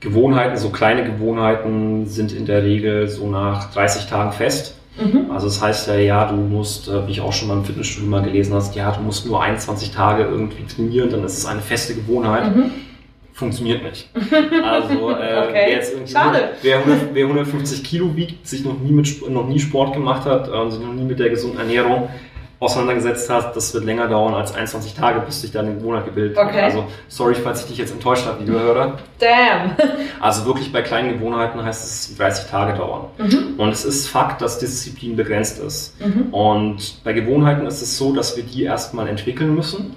Gewohnheiten, 0.00 0.56
so 0.58 0.70
kleine 0.70 1.04
Gewohnheiten 1.04 2.06
sind 2.06 2.32
in 2.32 2.46
der 2.46 2.62
Regel 2.62 3.08
so 3.08 3.26
nach 3.28 3.72
30 3.72 4.06
Tagen 4.06 4.32
fest. 4.32 4.76
Mhm. 5.02 5.30
Also 5.30 5.46
das 5.46 5.62
heißt 5.62 5.88
ja, 5.88 5.94
ja, 5.96 6.24
du 6.26 6.36
musst, 6.36 6.88
äh, 6.88 7.06
wie 7.06 7.12
ich 7.12 7.20
auch 7.20 7.32
schon 7.32 7.48
mal 7.48 7.54
im 7.54 7.64
Fitnessstudio 7.64 8.08
mal 8.08 8.22
gelesen 8.22 8.54
hast, 8.54 8.76
ja, 8.76 8.92
du 8.92 9.00
musst 9.00 9.26
nur 9.26 9.42
21 9.42 9.92
Tage 9.92 10.24
irgendwie 10.24 10.64
trainieren, 10.66 11.10
dann 11.10 11.24
ist 11.24 11.38
es 11.38 11.46
eine 11.46 11.60
feste 11.60 11.94
Gewohnheit. 11.94 12.54
Mhm. 12.54 12.70
Funktioniert 13.34 13.82
nicht. 13.82 14.08
Also 14.64 15.10
äh, 15.10 15.12
Okay. 15.12 15.52
wer 15.52 15.70
jetzt 15.70 16.10
Schade. 16.10 16.50
Wer, 16.62 16.78
100, 16.78 16.98
wer 17.12 17.24
150 17.24 17.82
Kilo 17.84 18.14
wiegt, 18.16 18.46
sich 18.46 18.64
noch 18.64 18.78
nie 18.78 18.92
mit 18.92 19.28
noch 19.28 19.46
nie 19.46 19.58
Sport 19.60 19.92
gemacht 19.92 20.24
hat, 20.24 20.48
äh, 20.48 20.70
sich 20.70 20.80
noch 20.80 20.92
nie 20.94 21.04
mit 21.04 21.18
der 21.18 21.30
gesunden 21.30 21.58
Ernährung 21.58 22.08
auseinandergesetzt 22.60 23.28
hat, 23.28 23.54
das 23.56 23.74
wird 23.74 23.84
länger 23.84 24.08
dauern 24.08 24.32
als 24.34 24.54
21 24.54 24.94
Tage, 24.94 25.20
bis 25.20 25.42
sich 25.42 25.50
da 25.50 25.60
eine 25.60 25.74
Gewohnheit 25.74 26.06
gebildet 26.06 26.38
hat. 26.38 26.46
Okay. 26.46 26.60
Also 26.60 26.84
sorry, 27.08 27.34
falls 27.34 27.62
ich 27.62 27.66
dich 27.66 27.78
jetzt 27.78 27.92
enttäuscht 27.92 28.24
habe, 28.26 28.42
liebe 28.42 28.58
Hörer. 28.58 28.98
Damn. 29.18 29.76
Also 30.20 30.46
wirklich 30.46 30.72
bei 30.72 30.80
kleinen 30.80 31.18
Gewohnheiten 31.18 31.62
heißt 31.62 31.84
es 31.84 32.16
30 32.16 32.50
Tage 32.50 32.78
dauern. 32.78 33.06
Mhm. 33.18 33.54
Und 33.58 33.68
es 33.70 33.84
ist 33.84 34.08
Fakt, 34.08 34.40
dass 34.40 34.58
Disziplin 34.58 35.16
begrenzt 35.16 35.58
ist. 35.58 36.00
Mhm. 36.00 36.32
Und 36.32 37.04
bei 37.04 37.12
Gewohnheiten 37.12 37.66
ist 37.66 37.82
es 37.82 37.98
so, 37.98 38.14
dass 38.14 38.34
wir 38.36 38.44
die 38.44 38.62
erstmal 38.62 39.06
entwickeln 39.08 39.54
müssen. 39.54 39.94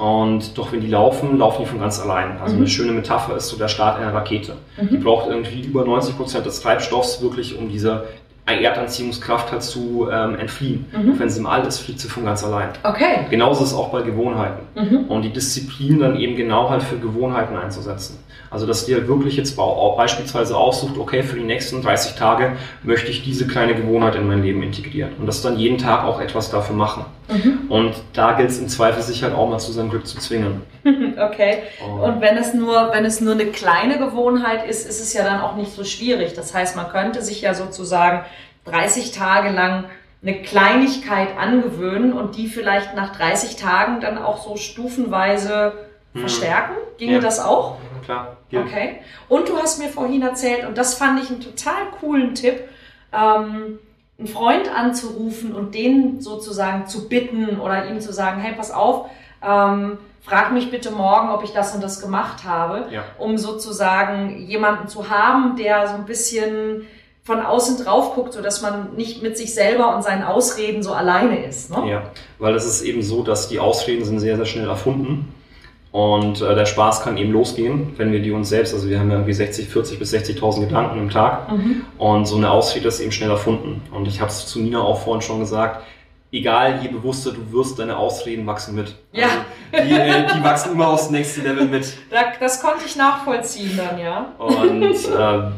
Und 0.00 0.56
doch 0.56 0.72
wenn 0.72 0.80
die 0.80 0.86
laufen, 0.88 1.36
laufen 1.38 1.62
die 1.62 1.68
von 1.68 1.78
ganz 1.80 2.00
allein. 2.00 2.38
Also 2.40 2.54
Mhm. 2.54 2.62
eine 2.62 2.68
schöne 2.70 2.92
Metapher 2.92 3.36
ist 3.36 3.48
so 3.48 3.56
der 3.58 3.68
Start 3.68 3.98
einer 4.00 4.14
Rakete. 4.14 4.54
Die 4.80 4.96
Mhm. 4.96 5.02
braucht 5.02 5.28
irgendwie 5.28 5.60
über 5.60 5.84
90 5.84 6.16
Prozent 6.16 6.46
des 6.46 6.60
Treibstoffs 6.62 7.20
wirklich, 7.22 7.58
um 7.58 7.68
dieser 7.68 8.04
Erdanziehungskraft 8.46 9.52
halt 9.52 9.62
zu 9.62 10.08
ähm, 10.12 10.34
entfliehen. 10.36 10.86
Mhm. 10.92 11.18
Wenn 11.18 11.30
sie 11.30 11.38
im 11.38 11.46
All 11.46 11.64
ist, 11.66 11.78
fliegt 11.80 12.00
sie 12.00 12.08
von 12.08 12.24
ganz 12.24 12.42
allein. 12.42 12.70
Okay. 12.82 13.26
Genauso 13.30 13.62
ist 13.62 13.70
es 13.70 13.76
auch 13.76 13.90
bei 13.90 14.02
Gewohnheiten. 14.02 14.62
Mhm. 14.74 15.04
Und 15.08 15.22
die 15.22 15.30
Disziplin 15.30 16.00
dann 16.00 16.16
eben 16.16 16.34
genau 16.36 16.68
halt 16.68 16.82
für 16.82 16.96
Gewohnheiten 16.98 17.56
einzusetzen. 17.56 18.18
Also 18.50 18.66
dass 18.66 18.86
dir 18.86 19.06
wirklich 19.06 19.36
jetzt 19.36 19.56
beispielsweise 19.96 20.56
aussucht, 20.56 20.98
okay, 20.98 21.22
für 21.22 21.36
die 21.36 21.44
nächsten 21.44 21.82
30 21.82 22.14
Tage 22.16 22.52
möchte 22.82 23.08
ich 23.10 23.22
diese 23.22 23.46
kleine 23.46 23.74
Gewohnheit 23.76 24.16
in 24.16 24.26
mein 24.26 24.42
Leben 24.42 24.62
integrieren 24.64 25.10
und 25.20 25.26
das 25.26 25.40
dann 25.42 25.56
jeden 25.56 25.78
Tag 25.78 26.04
auch 26.04 26.20
etwas 26.20 26.50
dafür 26.50 26.74
machen. 26.74 27.04
Mhm. 27.30 27.70
Und 27.70 27.94
da 28.12 28.32
gilt 28.32 28.50
es 28.50 28.58
im 28.58 28.68
Zweifel 28.68 29.02
sich 29.02 29.22
halt 29.22 29.34
auch 29.34 29.48
mal 29.48 29.58
zu 29.58 29.72
seinem 29.72 29.90
Glück 29.90 30.06
zu 30.06 30.18
zwingen. 30.18 30.62
okay. 31.18 31.62
Oh. 31.84 32.04
Und 32.04 32.20
wenn 32.20 32.36
es 32.36 32.54
nur, 32.54 32.90
wenn 32.92 33.04
es 33.04 33.20
nur 33.20 33.34
eine 33.34 33.46
kleine 33.46 33.98
Gewohnheit 33.98 34.68
ist, 34.68 34.88
ist 34.88 35.00
es 35.00 35.12
ja 35.12 35.24
dann 35.24 35.40
auch 35.40 35.56
nicht 35.56 35.72
so 35.72 35.84
schwierig. 35.84 36.34
Das 36.34 36.54
heißt, 36.54 36.76
man 36.76 36.88
könnte 36.88 37.22
sich 37.22 37.42
ja 37.42 37.54
sozusagen 37.54 38.24
30 38.64 39.12
Tage 39.12 39.50
lang 39.50 39.84
eine 40.22 40.42
Kleinigkeit 40.42 41.36
angewöhnen 41.38 42.12
und 42.12 42.36
die 42.36 42.46
vielleicht 42.46 42.94
nach 42.94 43.16
30 43.16 43.56
Tagen 43.56 44.00
dann 44.00 44.18
auch 44.18 44.42
so 44.42 44.56
stufenweise 44.56 45.72
hm. 46.12 46.20
verstärken. 46.20 46.74
Ginge 46.98 47.14
ja. 47.14 47.20
das 47.20 47.40
auch? 47.40 47.78
Klar. 48.04 48.36
Ja. 48.50 48.60
Okay. 48.60 48.96
Und 49.28 49.48
du 49.48 49.56
hast 49.56 49.78
mir 49.78 49.88
vorhin 49.88 50.22
erzählt, 50.22 50.66
und 50.66 50.76
das 50.76 50.94
fand 50.94 51.22
ich 51.22 51.30
einen 51.30 51.40
total 51.40 51.86
coolen 52.00 52.34
Tipp, 52.34 52.64
ähm, 53.12 53.78
einen 54.20 54.28
Freund 54.28 54.70
anzurufen 54.72 55.54
und 55.54 55.74
den 55.74 56.20
sozusagen 56.20 56.86
zu 56.86 57.08
bitten 57.08 57.58
oder 57.58 57.88
ihm 57.88 58.00
zu 58.00 58.12
sagen, 58.12 58.40
hey, 58.40 58.54
pass 58.54 58.70
auf, 58.70 59.10
ähm, 59.42 59.98
frag 60.22 60.52
mich 60.52 60.70
bitte 60.70 60.90
morgen, 60.90 61.30
ob 61.30 61.42
ich 61.42 61.52
das 61.52 61.74
und 61.74 61.82
das 61.82 62.00
gemacht 62.00 62.44
habe, 62.44 62.86
ja. 62.92 63.02
um 63.18 63.38
sozusagen 63.38 64.46
jemanden 64.46 64.88
zu 64.88 65.10
haben, 65.10 65.56
der 65.56 65.88
so 65.88 65.94
ein 65.94 66.04
bisschen 66.04 66.86
von 67.24 67.40
außen 67.40 67.82
drauf 67.82 68.14
guckt, 68.14 68.34
sodass 68.34 68.60
man 68.60 68.94
nicht 68.94 69.22
mit 69.22 69.38
sich 69.38 69.54
selber 69.54 69.94
und 69.94 70.02
seinen 70.02 70.22
Ausreden 70.22 70.82
so 70.82 70.92
alleine 70.92 71.44
ist. 71.44 71.70
Ne? 71.70 71.90
Ja, 71.90 72.10
weil 72.38 72.54
es 72.54 72.66
ist 72.66 72.82
eben 72.82 73.02
so, 73.02 73.22
dass 73.22 73.48
die 73.48 73.58
Ausreden 73.58 74.04
sind 74.04 74.20
sehr, 74.20 74.36
sehr 74.36 74.46
schnell 74.46 74.68
erfunden. 74.68 75.34
Und 75.92 76.40
äh, 76.40 76.54
der 76.54 76.66
Spaß 76.66 77.02
kann 77.02 77.16
eben 77.16 77.32
losgehen, 77.32 77.94
wenn 77.96 78.12
wir 78.12 78.20
die 78.20 78.30
uns 78.30 78.48
selbst, 78.48 78.72
also 78.74 78.88
wir 78.88 79.00
haben 79.00 79.08
ja 79.08 79.16
irgendwie 79.16 79.32
60, 79.32 79.68
40 79.68 79.98
bis 79.98 80.14
60.000 80.14 80.60
Gedanken 80.60 80.98
im 80.98 81.10
Tag 81.10 81.50
mhm. 81.50 81.84
und 81.98 82.26
so 82.26 82.36
eine 82.36 82.50
Ausrede 82.50 82.86
ist 82.86 83.00
eben 83.00 83.10
schnell 83.10 83.30
erfunden. 83.30 83.82
Und 83.92 84.06
ich 84.06 84.20
habe 84.20 84.30
es 84.30 84.46
zu 84.46 84.60
Nina 84.60 84.80
auch 84.80 85.02
vorhin 85.02 85.20
schon 85.20 85.40
gesagt, 85.40 85.82
egal, 86.30 86.80
je 86.80 86.88
bewusster 86.88 87.32
du 87.32 87.52
wirst, 87.52 87.78
deine 87.80 87.96
Ausreden 87.96 88.46
wachsen 88.46 88.76
mit. 88.76 88.94
Ja. 89.12 89.26
Also 89.72 89.88
die, 89.88 89.94
äh, 89.94 90.26
die, 90.32 90.44
wachsen 90.44 90.72
immer 90.72 90.88
aufs 90.88 91.10
nächste 91.10 91.40
Level 91.40 91.66
mit. 91.66 91.92
Das 92.38 92.62
konnte 92.62 92.84
ich 92.86 92.94
nachvollziehen 92.94 93.76
dann, 93.76 93.98
ja. 93.98 94.32
Und 94.38 94.82
äh, 94.82 95.50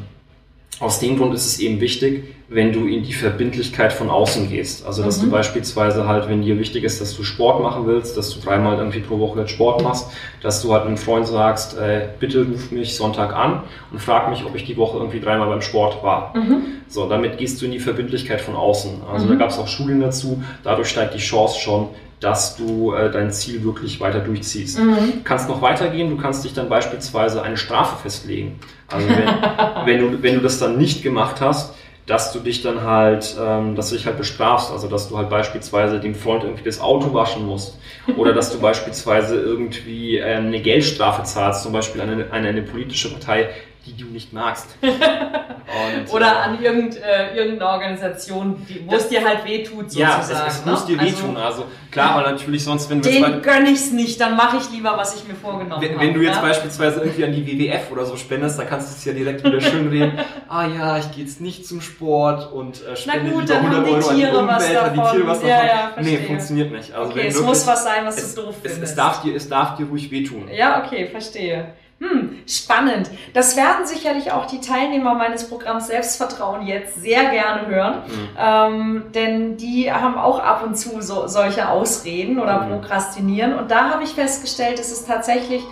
aus 0.81 0.99
dem 0.99 1.17
Grund 1.17 1.35
ist 1.35 1.47
es 1.47 1.61
eben 1.61 1.81
wichtig, 1.81 2.25
wenn 2.49 2.73
du 2.73 2.87
in 2.87 3.03
die 3.03 3.13
Verbindlichkeit 3.13 3.93
von 3.93 4.11
außen 4.11 4.51
gehst. 4.51 4.85
Also, 4.85 5.03
dass 5.03 5.19
mhm. 5.19 5.27
du 5.27 5.31
beispielsweise 5.31 6.07
halt, 6.07 6.29
wenn 6.29 6.43
dir 6.43 6.59
wichtig 6.59 6.85
ist, 6.85 7.01
dass 7.01 7.17
du 7.17 7.23
Sport 7.23 7.63
machen 7.63 7.87
willst, 7.87 8.17
dass 8.17 8.31
du 8.31 8.41
dreimal 8.41 8.77
irgendwie 8.77 9.01
pro 9.01 9.19
Woche 9.19 9.47
Sport 9.49 9.83
machst, 9.83 10.11
dass 10.43 10.61
du 10.61 10.73
halt 10.73 10.85
einem 10.85 10.97
Freund 10.97 11.27
sagst, 11.27 11.79
äh, 11.79 12.09
bitte 12.19 12.47
ruf 12.47 12.71
mich 12.71 12.95
Sonntag 12.97 13.35
an 13.35 13.63
und 13.91 14.01
frag 14.01 14.29
mich, 14.31 14.45
ob 14.45 14.55
ich 14.55 14.65
die 14.65 14.77
Woche 14.77 14.99
irgendwie 14.99 15.21
dreimal 15.21 15.49
beim 15.49 15.63
Sport 15.63 16.03
war. 16.03 16.37
Mhm. 16.37 16.63
So, 16.89 17.09
damit 17.09 17.39
gehst 17.39 17.63
du 17.63 17.67
in 17.67 17.73
die 17.73 17.81
Verbindlichkeit 17.81 18.41
von 18.41 18.55
außen. 18.55 19.03
Also, 19.11 19.27
mhm. 19.27 19.31
da 19.31 19.35
gab 19.37 19.51
es 19.51 19.59
auch 19.59 19.69
Studien 19.69 20.01
dazu. 20.01 20.43
Dadurch 20.63 20.89
steigt 20.89 21.15
die 21.15 21.19
Chance 21.19 21.59
schon, 21.59 21.89
dass 22.23 22.57
du 22.57 22.93
äh, 22.93 23.11
dein 23.11 23.33
Ziel 23.33 23.65
wirklich 23.65 24.01
weiter 24.01 24.21
durchziehst. 24.21 24.79
Mhm. 24.79 24.95
Du 24.95 25.23
kannst 25.25 25.49
noch 25.49 25.61
weitergehen, 25.61 26.11
du 26.11 26.17
kannst 26.17 26.45
dich 26.45 26.55
dann 26.55 26.69
beispielsweise 26.69 27.43
eine 27.43 27.57
Strafe 27.57 27.97
festlegen. 28.01 28.61
Also 28.93 29.09
wenn, 29.09 29.17
wenn, 29.87 30.01
du, 30.01 30.23
wenn 30.23 30.35
du 30.35 30.41
das 30.41 30.59
dann 30.59 30.79
nicht 30.79 31.03
gemacht 31.03 31.41
hast, 31.41 31.75
dass 32.07 32.33
du 32.33 32.41
dich 32.41 32.63
dann 32.63 32.83
halt, 32.83 33.37
ähm, 33.41 33.77
dass 33.77 33.91
du 33.91 33.97
dich 33.97 34.07
halt 34.07 34.19
bestrafst, 34.19 34.73
also 34.73 34.89
dass 34.89 35.09
du 35.09 35.17
halt 35.17 35.31
beispielsweise 35.31 36.01
dem 36.01 36.15
Freund 36.15 36.43
irgendwie 36.43 36.65
das 36.65 36.81
Auto 36.81 37.15
waschen 37.15 37.47
musst. 37.47 37.79
Oder 38.17 38.33
dass 38.33 38.53
du 38.53 38.59
beispielsweise 38.59 39.37
irgendwie 39.37 40.19
ähm, 40.19 40.47
eine 40.47 40.61
Geldstrafe 40.61 41.23
zahlst, 41.23 41.63
zum 41.63 41.73
Beispiel 41.73 42.01
an 42.01 42.11
eine, 42.11 42.25
an 42.33 42.45
eine 42.45 42.63
politische 42.63 43.13
Partei, 43.13 43.51
die 43.87 43.97
du 43.97 44.07
nicht 44.07 44.33
magst. 44.33 44.77
Oder 46.13 46.27
äh, 46.27 46.29
an 46.29 46.63
irgend, 46.63 46.97
äh, 46.97 47.35
irgendeine 47.37 47.71
Organisation, 47.71 48.67
wo 48.87 48.95
es 48.95 49.09
dir 49.09 49.25
halt 49.25 49.45
wehtut, 49.45 49.91
sozusagen. 49.91 50.31
Ja, 50.31 50.47
es, 50.47 50.59
es 50.59 50.67
muss 50.67 50.87
dir 50.87 50.97
ne? 50.97 51.05
wehtun. 51.05 51.37
Also, 51.37 51.63
also 51.63 51.65
klar, 51.91 52.17
weil 52.17 52.33
natürlich 52.33 52.63
sonst, 52.65 52.89
wenn 52.91 53.01
du 53.01 53.09
Den 53.09 53.23
jetzt 53.23 53.43
gönn 53.43 53.67
ich's 53.67 53.91
nicht, 53.91 54.21
dann 54.21 54.37
mache 54.37 54.59
ich 54.59 54.71
lieber, 54.71 54.97
was 54.97 55.17
ich 55.17 55.27
mir 55.27 55.35
vorgenommen 55.35 55.83
habe. 55.83 56.01
Wenn 56.01 56.15
du 56.15 56.21
jetzt 56.21 56.37
ja? 56.37 56.43
beispielsweise 56.43 57.01
irgendwie 57.01 57.25
an 57.25 57.33
die 57.33 57.47
WWF 57.47 57.91
oder 57.91 58.05
so 58.05 58.17
spendest, 58.17 58.59
dann 58.59 58.69
kannst 58.69 58.91
du 58.91 58.97
es 58.97 59.05
ja 59.05 59.13
direkt 59.13 59.45
wieder 59.45 59.61
schön 59.61 59.89
reden. 59.89 60.19
ah 60.49 60.67
ja, 60.67 60.99
ich 60.99 61.11
gehe 61.13 61.25
jetzt 61.25 61.41
nicht 61.41 61.67
zum 61.67 61.81
Sport 61.81 62.53
und 62.53 62.85
äh, 62.87 62.97
spende 62.97 63.31
gut, 63.33 63.43
lieber 63.43 63.57
100 63.57 63.87
Euro 63.89 64.09
an 64.09 64.17
die 64.17 64.27
Umwelt, 64.27 64.77
an 64.77 64.95
die 64.95 65.01
Tiere 65.01 65.27
was 65.27 65.41
davon. 65.41 65.49
Ja, 65.49 65.67
ja, 65.67 65.93
nee, 66.01 66.19
funktioniert 66.19 66.73
nicht. 66.73 66.93
Also 66.93 67.11
okay, 67.11 67.21
es 67.27 67.35
wirklich, 67.35 67.47
muss 67.47 67.67
was 67.67 67.85
sein, 67.85 68.07
was 68.07 68.19
es, 68.19 68.35
du 68.35 68.43
doof 68.43 68.55
findest. 68.63 68.83
Es, 68.83 68.91
es, 68.91 68.97
darf 68.97 69.23
dir, 69.23 69.35
es 69.35 69.49
darf 69.49 69.77
dir 69.77 69.87
ruhig 69.87 70.11
wehtun. 70.11 70.49
Ja, 70.55 70.85
okay, 70.85 71.09
verstehe. 71.09 71.75
Hm, 72.03 72.39
spannend. 72.49 73.11
Das 73.33 73.57
werden 73.57 73.87
sicherlich 73.87 74.33
auch 74.33 74.47
die 74.47 74.61
Teilnehmer 74.61 75.15
meines 75.15 75.49
Programms 75.49 75.87
Selbstvertrauen 75.87 76.67
jetzt 76.67 77.01
sehr 77.01 77.27
gerne 77.27 77.69
hören, 77.69 78.03
mhm. 78.09 78.29
ähm, 78.37 79.05
denn 79.15 79.57
die 79.57 79.93
haben 79.93 80.19
auch 80.19 80.41
ab 80.41 80.65
und 80.67 80.77
zu 80.77 81.01
so, 81.01 81.29
solche 81.29 81.69
Ausreden 81.69 82.41
oder 82.41 82.63
mhm. 82.63 82.71
prokrastinieren. 82.71 83.55
Und 83.57 83.71
da 83.71 83.91
habe 83.91 84.03
ich 84.03 84.15
festgestellt, 84.15 84.81
dass 84.81 84.91
es 84.91 85.07
tatsächlich 85.07 85.63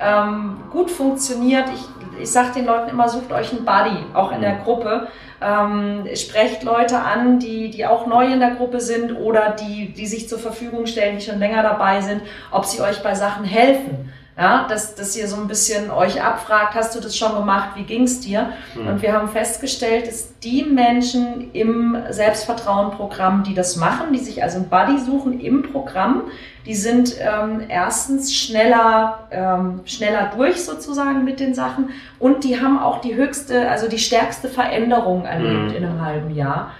ähm, 0.00 0.58
gut 0.70 0.92
funktioniert. 0.92 1.64
Ich, 1.74 2.22
ich 2.22 2.30
sage 2.30 2.50
den 2.54 2.66
Leuten 2.66 2.90
immer, 2.90 3.08
sucht 3.08 3.32
euch 3.32 3.50
einen 3.50 3.64
Buddy, 3.64 4.04
auch 4.14 4.30
in 4.30 4.38
mhm. 4.38 4.42
der 4.42 4.56
Gruppe. 4.58 5.08
Ähm, 5.42 6.06
sprecht 6.14 6.62
Leute 6.62 7.00
an, 7.00 7.40
die, 7.40 7.68
die 7.70 7.84
auch 7.84 8.06
neu 8.06 8.32
in 8.32 8.38
der 8.38 8.52
Gruppe 8.52 8.80
sind 8.80 9.16
oder 9.16 9.56
die, 9.58 9.92
die 9.92 10.06
sich 10.06 10.28
zur 10.28 10.38
Verfügung 10.38 10.86
stellen, 10.86 11.18
die 11.18 11.24
schon 11.24 11.40
länger 11.40 11.64
dabei 11.64 12.00
sind, 12.00 12.22
ob 12.52 12.64
sie 12.64 12.80
euch 12.80 13.02
bei 13.02 13.16
Sachen 13.16 13.44
helfen. 13.44 14.12
Ja, 14.40 14.66
dass, 14.66 14.94
dass 14.94 15.14
ihr 15.18 15.28
so 15.28 15.36
ein 15.36 15.48
bisschen 15.48 15.90
euch 15.90 16.22
abfragt, 16.22 16.74
hast 16.74 16.96
du 16.96 17.00
das 17.00 17.14
schon 17.14 17.34
gemacht, 17.34 17.72
wie 17.74 17.82
ging 17.82 18.04
es 18.04 18.20
dir? 18.20 18.54
Mhm. 18.74 18.86
Und 18.86 19.02
wir 19.02 19.12
haben 19.12 19.28
festgestellt, 19.28 20.06
dass 20.06 20.38
die 20.38 20.62
Menschen 20.62 21.52
im 21.52 21.98
Selbstvertrauen-Programm, 22.08 23.42
die 23.42 23.52
das 23.52 23.76
machen, 23.76 24.14
die 24.14 24.18
sich 24.18 24.42
also 24.42 24.56
ein 24.56 24.70
Buddy 24.70 24.98
suchen 24.98 25.40
im 25.40 25.62
Programm, 25.62 26.22
die 26.64 26.74
sind 26.74 27.16
ähm, 27.20 27.64
erstens 27.68 28.34
schneller, 28.34 29.28
ähm, 29.30 29.80
schneller 29.84 30.32
durch 30.34 30.64
sozusagen 30.64 31.22
mit 31.22 31.38
den 31.38 31.52
Sachen 31.52 31.90
und 32.18 32.42
die 32.42 32.62
haben 32.62 32.78
auch 32.78 33.02
die 33.02 33.16
höchste, 33.16 33.68
also 33.68 33.88
die 33.88 33.98
stärkste 33.98 34.48
Veränderung 34.48 35.26
erlebt 35.26 35.72
mhm. 35.72 35.76
in 35.76 35.84
einem 35.84 36.02
halben 36.02 36.34
Jahr. 36.34 36.72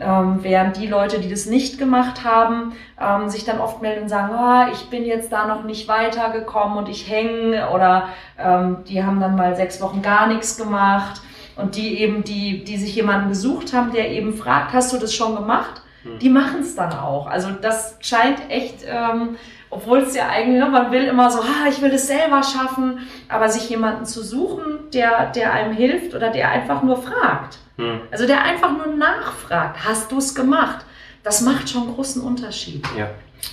Ähm, 0.00 0.38
während 0.42 0.76
die 0.76 0.86
Leute, 0.86 1.18
die 1.18 1.28
das 1.28 1.46
nicht 1.46 1.76
gemacht 1.76 2.22
haben, 2.22 2.72
ähm, 3.00 3.28
sich 3.28 3.44
dann 3.44 3.58
oft 3.58 3.82
melden 3.82 4.02
und 4.02 4.08
sagen, 4.08 4.32
oh, 4.32 4.72
ich 4.72 4.88
bin 4.90 5.04
jetzt 5.04 5.32
da 5.32 5.46
noch 5.46 5.64
nicht 5.64 5.88
weitergekommen 5.88 6.78
und 6.78 6.88
ich 6.88 7.10
hänge 7.10 7.68
oder 7.70 8.08
ähm, 8.38 8.78
die 8.88 9.02
haben 9.02 9.18
dann 9.18 9.34
mal 9.34 9.56
sechs 9.56 9.80
Wochen 9.80 10.00
gar 10.00 10.28
nichts 10.28 10.56
gemacht 10.56 11.20
und 11.56 11.74
die 11.74 12.00
eben, 12.00 12.22
die, 12.22 12.62
die 12.62 12.76
sich 12.76 12.94
jemanden 12.94 13.30
gesucht 13.30 13.72
haben, 13.72 13.90
der 13.90 14.10
eben 14.10 14.34
fragt, 14.34 14.72
hast 14.72 14.92
du 14.92 14.98
das 14.98 15.12
schon 15.12 15.34
gemacht? 15.34 15.82
Hm. 16.04 16.20
Die 16.20 16.30
machen 16.30 16.60
es 16.60 16.76
dann 16.76 16.92
auch. 16.92 17.26
Also 17.26 17.50
das 17.50 17.96
scheint 17.98 18.38
echt, 18.48 18.84
ähm, 18.86 19.36
obwohl 19.68 19.98
es 19.98 20.14
ja 20.14 20.28
eigentlich, 20.28 20.62
ne, 20.62 20.68
man 20.70 20.92
will 20.92 21.04
immer 21.04 21.28
so, 21.28 21.40
ah, 21.40 21.68
ich 21.68 21.82
will 21.82 21.92
es 21.92 22.06
selber 22.06 22.44
schaffen, 22.44 23.00
aber 23.28 23.48
sich 23.48 23.68
jemanden 23.68 24.04
zu 24.04 24.22
suchen, 24.22 24.90
der, 24.94 25.32
der 25.32 25.52
einem 25.52 25.74
hilft 25.74 26.14
oder 26.14 26.30
der 26.30 26.50
einfach 26.50 26.84
nur 26.84 27.02
fragt 27.02 27.58
hm. 27.78 28.00
Also 28.10 28.26
der 28.26 28.42
einfach 28.42 28.70
nur 28.70 28.88
nachfragt, 28.88 29.78
hast 29.84 30.12
du 30.12 30.18
es 30.18 30.34
gemacht? 30.34 30.84
Das 31.22 31.40
macht 31.42 31.68
schon 31.68 31.82
einen 31.82 31.94
großen 31.94 32.22
Unterschied. 32.22 32.84
Ja. 32.96 33.10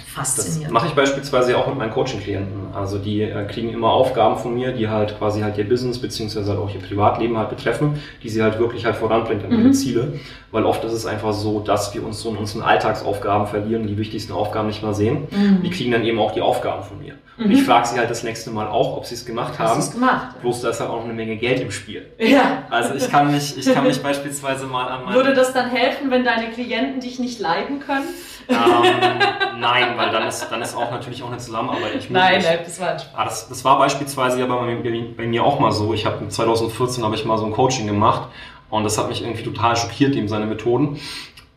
Faszinierend. 0.07 0.65
Das 0.65 0.71
mache 0.71 0.87
ich 0.87 0.93
beispielsweise 0.93 1.57
auch 1.57 1.67
mit 1.67 1.77
meinen 1.77 1.91
Coaching-Klienten. 1.91 2.73
Also 2.73 2.97
die 2.97 3.21
äh, 3.21 3.45
kriegen 3.45 3.69
immer 3.69 3.91
Aufgaben 3.91 4.37
von 4.37 4.55
mir, 4.55 4.71
die 4.71 4.89
halt 4.89 5.17
quasi 5.17 5.41
halt 5.41 5.57
ihr 5.57 5.69
Business 5.69 5.99
beziehungsweise 5.99 6.49
halt 6.51 6.59
auch 6.59 6.73
ihr 6.73 6.79
Privatleben 6.79 7.37
halt 7.37 7.49
betreffen, 7.49 7.99
die 8.23 8.29
sie 8.29 8.41
halt 8.41 8.57
wirklich 8.57 8.85
halt 8.85 8.95
voranbringen 8.95 9.45
an 9.45 9.51
ihre 9.51 9.61
mhm. 9.61 9.73
Ziele. 9.73 10.19
Weil 10.51 10.63
oft 10.63 10.83
ist 10.85 10.93
es 10.93 11.05
einfach 11.05 11.33
so, 11.33 11.59
dass 11.59 11.93
wir 11.93 12.03
uns 12.03 12.21
so 12.21 12.31
in 12.31 12.37
unseren 12.37 12.63
Alltagsaufgaben 12.63 13.45
verlieren, 13.45 13.87
die 13.87 13.97
wichtigsten 13.97 14.33
Aufgaben 14.33 14.67
nicht 14.67 14.81
mal 14.81 14.95
sehen. 14.95 15.27
Mhm. 15.29 15.61
Die 15.63 15.69
kriegen 15.69 15.91
dann 15.91 16.03
eben 16.03 16.17
auch 16.17 16.31
die 16.31 16.41
Aufgaben 16.41 16.83
von 16.83 16.99
mir. 16.99 17.15
Und 17.37 17.51
ich 17.51 17.59
mhm. 17.59 17.65
frage 17.65 17.87
sie 17.87 17.99
halt 17.99 18.09
das 18.09 18.23
nächste 18.23 18.49
Mal 18.51 18.67
auch, 18.67 18.95
ob 18.95 19.05
sie 19.05 19.15
es 19.15 19.25
gemacht 19.25 19.59
haben. 19.59 19.77
Hast 19.77 19.93
gemacht? 19.93 20.39
Bloß 20.39 20.61
da 20.61 20.69
ist 20.69 20.79
halt 20.79 20.89
auch 20.89 21.03
eine 21.03 21.11
Menge 21.11 21.35
Geld 21.35 21.59
im 21.59 21.69
Spiel. 21.69 22.05
Ja. 22.17 22.63
Also 22.69 22.93
ich 22.93 23.09
kann 23.09 23.29
mich, 23.29 23.57
ich 23.57 23.73
kann 23.73 23.83
mich 23.83 24.01
beispielsweise 24.01 24.65
mal 24.67 24.87
an 24.87 25.03
meinen... 25.05 25.15
Würde 25.15 25.33
das 25.33 25.51
dann 25.51 25.69
helfen, 25.69 26.09
wenn 26.11 26.23
deine 26.23 26.49
Klienten 26.51 27.01
dich 27.01 27.19
nicht 27.19 27.41
leiden 27.41 27.54
können? 27.79 28.07
Ähm, 28.47 29.59
nein, 29.59 29.97
weil 29.97 30.11
dann 30.11 30.27
ist, 30.27 30.47
dann 30.49 30.61
ist 30.61 30.75
auch 30.75 30.91
natürlich 30.91 31.23
auch 31.23 31.29
eine 31.29 31.37
Zusammenarbeit 31.37 31.93
möglich. 31.93 32.09
Nein, 32.09 32.41
nein, 32.43 32.59
das 32.63 32.79
war 32.79 32.89
ein 32.89 33.01
ah, 33.15 33.25
das, 33.25 33.49
das 33.49 33.65
war 33.65 33.77
beispielsweise 33.79 34.39
ja 34.39 34.45
bei, 34.45 34.75
bei 35.17 35.25
mir 35.25 35.43
auch 35.43 35.59
mal 35.59 35.71
so. 35.71 35.93
Ich 35.93 36.05
habe 36.05 36.27
2014 36.27 37.03
habe 37.03 37.15
ich 37.15 37.25
mal 37.25 37.37
so 37.37 37.45
ein 37.45 37.51
Coaching 37.51 37.87
gemacht 37.87 38.29
und 38.69 38.83
das 38.83 38.97
hat 38.97 39.09
mich 39.09 39.23
irgendwie 39.23 39.43
total 39.43 39.75
schockiert, 39.75 40.15
eben 40.15 40.27
seine 40.27 40.45
Methoden 40.45 40.99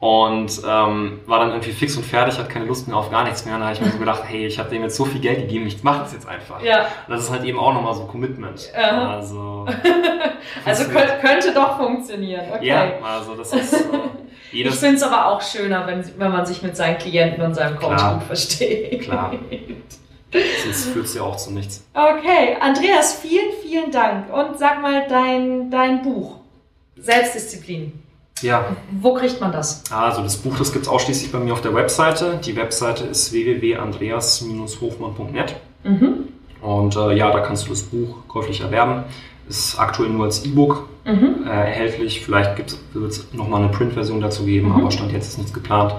und 0.00 0.62
ähm, 0.64 1.20
war 1.26 1.40
dann 1.40 1.50
irgendwie 1.50 1.72
fix 1.72 1.96
und 1.96 2.04
fertig, 2.04 2.38
hat 2.38 2.48
keine 2.48 2.66
Lust 2.66 2.86
mehr 2.86 2.96
auf 2.96 3.10
gar 3.10 3.24
nichts 3.24 3.44
mehr. 3.44 3.54
Und 3.54 3.60
da 3.60 3.66
habe 3.66 3.74
ich 3.74 3.80
mir 3.80 3.90
so 3.90 3.98
gedacht, 3.98 4.22
hey, 4.24 4.46
ich 4.46 4.58
habe 4.58 4.70
dem 4.70 4.82
jetzt 4.82 4.96
so 4.96 5.04
viel 5.04 5.20
Geld 5.20 5.40
gegeben, 5.40 5.66
ich 5.66 5.82
mache 5.82 6.02
das 6.02 6.12
jetzt 6.12 6.28
einfach. 6.28 6.62
Ja. 6.62 6.82
Und 7.06 7.14
das 7.14 7.24
ist 7.24 7.30
halt 7.30 7.42
eben 7.44 7.58
auch 7.58 7.74
nochmal 7.74 7.94
so 7.94 8.04
Commitment. 8.04 8.72
Ja. 8.72 9.08
Also, 9.08 9.66
also 10.64 10.84
könnte, 10.84 11.14
könnte 11.20 11.52
doch 11.52 11.78
funktionieren. 11.78 12.44
Okay. 12.54 12.66
Ja, 12.66 12.92
also 13.02 13.34
das 13.34 13.52
ist. 13.52 13.72
Äh, 13.72 13.98
jedes 14.52 14.74
ich 14.74 14.80
finde 14.80 14.96
es 14.96 15.02
aber 15.02 15.26
auch 15.26 15.42
schöner, 15.42 15.84
wenn, 15.88 16.04
wenn 16.16 16.30
man 16.30 16.46
sich 16.46 16.62
mit 16.62 16.76
seinen 16.76 16.98
Klienten 16.98 17.42
und 17.42 17.54
seinem 17.54 17.76
Coach 17.76 18.02
gut 18.02 18.22
versteht. 18.22 19.02
Klar. 19.02 19.34
Sonst 20.62 20.90
führt 20.90 21.06
es 21.06 21.14
ja 21.14 21.22
auch 21.22 21.36
zu 21.36 21.52
nichts. 21.52 21.84
Okay, 21.94 22.56
Andreas, 22.60 23.14
vielen, 23.14 23.50
vielen 23.62 23.90
Dank. 23.90 24.32
Und 24.32 24.58
sag 24.58 24.80
mal 24.80 25.06
dein, 25.08 25.70
dein 25.70 26.02
Buch, 26.02 26.36
Selbstdisziplin. 26.96 28.04
Ja. 28.42 28.64
Wo 29.00 29.14
kriegt 29.14 29.40
man 29.40 29.52
das? 29.52 29.82
Also 29.90 30.22
das 30.22 30.36
Buch, 30.36 30.56
das 30.58 30.72
gibt 30.72 30.84
es 30.86 30.90
ausschließlich 30.90 31.30
bei 31.32 31.38
mir 31.38 31.52
auf 31.52 31.60
der 31.62 31.74
Webseite. 31.74 32.38
Die 32.44 32.56
Webseite 32.56 33.04
ist 33.04 33.32
www.andreas-hofmann.net. 33.32 35.56
Mhm. 35.84 36.28
Und 36.60 36.96
äh, 36.96 37.12
ja, 37.14 37.30
da 37.30 37.40
kannst 37.40 37.66
du 37.66 37.70
das 37.70 37.82
Buch 37.82 38.16
käuflich 38.28 38.60
erwerben. 38.60 39.04
Ist 39.48 39.78
aktuell 39.78 40.10
nur 40.10 40.24
als 40.26 40.44
E-Book 40.44 40.88
Mhm. 41.04 41.46
äh, 41.46 41.50
erhältlich. 41.50 42.22
Vielleicht 42.24 42.58
wird 42.58 42.76
es 43.10 43.32
nochmal 43.32 43.62
eine 43.62 43.70
Print-Version 43.70 44.20
dazu 44.20 44.44
geben, 44.44 44.68
Mhm. 44.68 44.74
aber 44.80 44.90
Stand 44.90 45.12
jetzt 45.12 45.28
ist 45.28 45.38
nichts 45.38 45.54
geplant. 45.54 45.94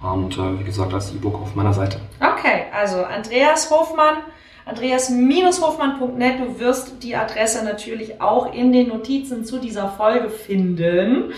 Und 0.00 0.38
äh, 0.38 0.60
wie 0.60 0.64
gesagt, 0.64 0.94
als 0.94 1.10
E-Book 1.12 1.40
auf 1.42 1.54
meiner 1.56 1.72
Seite. 1.72 1.98
Okay, 2.20 2.64
also 2.72 2.98
Andreas 3.02 3.68
Hofmann, 3.70 4.18
andreas-hofmann.net. 4.66 6.34
Du 6.40 6.60
wirst 6.60 7.02
die 7.02 7.16
Adresse 7.16 7.64
natürlich 7.64 8.20
auch 8.20 8.52
in 8.54 8.72
den 8.72 8.88
Notizen 8.88 9.44
zu 9.44 9.58
dieser 9.58 9.88
Folge 9.88 10.28
finden. 10.30 11.32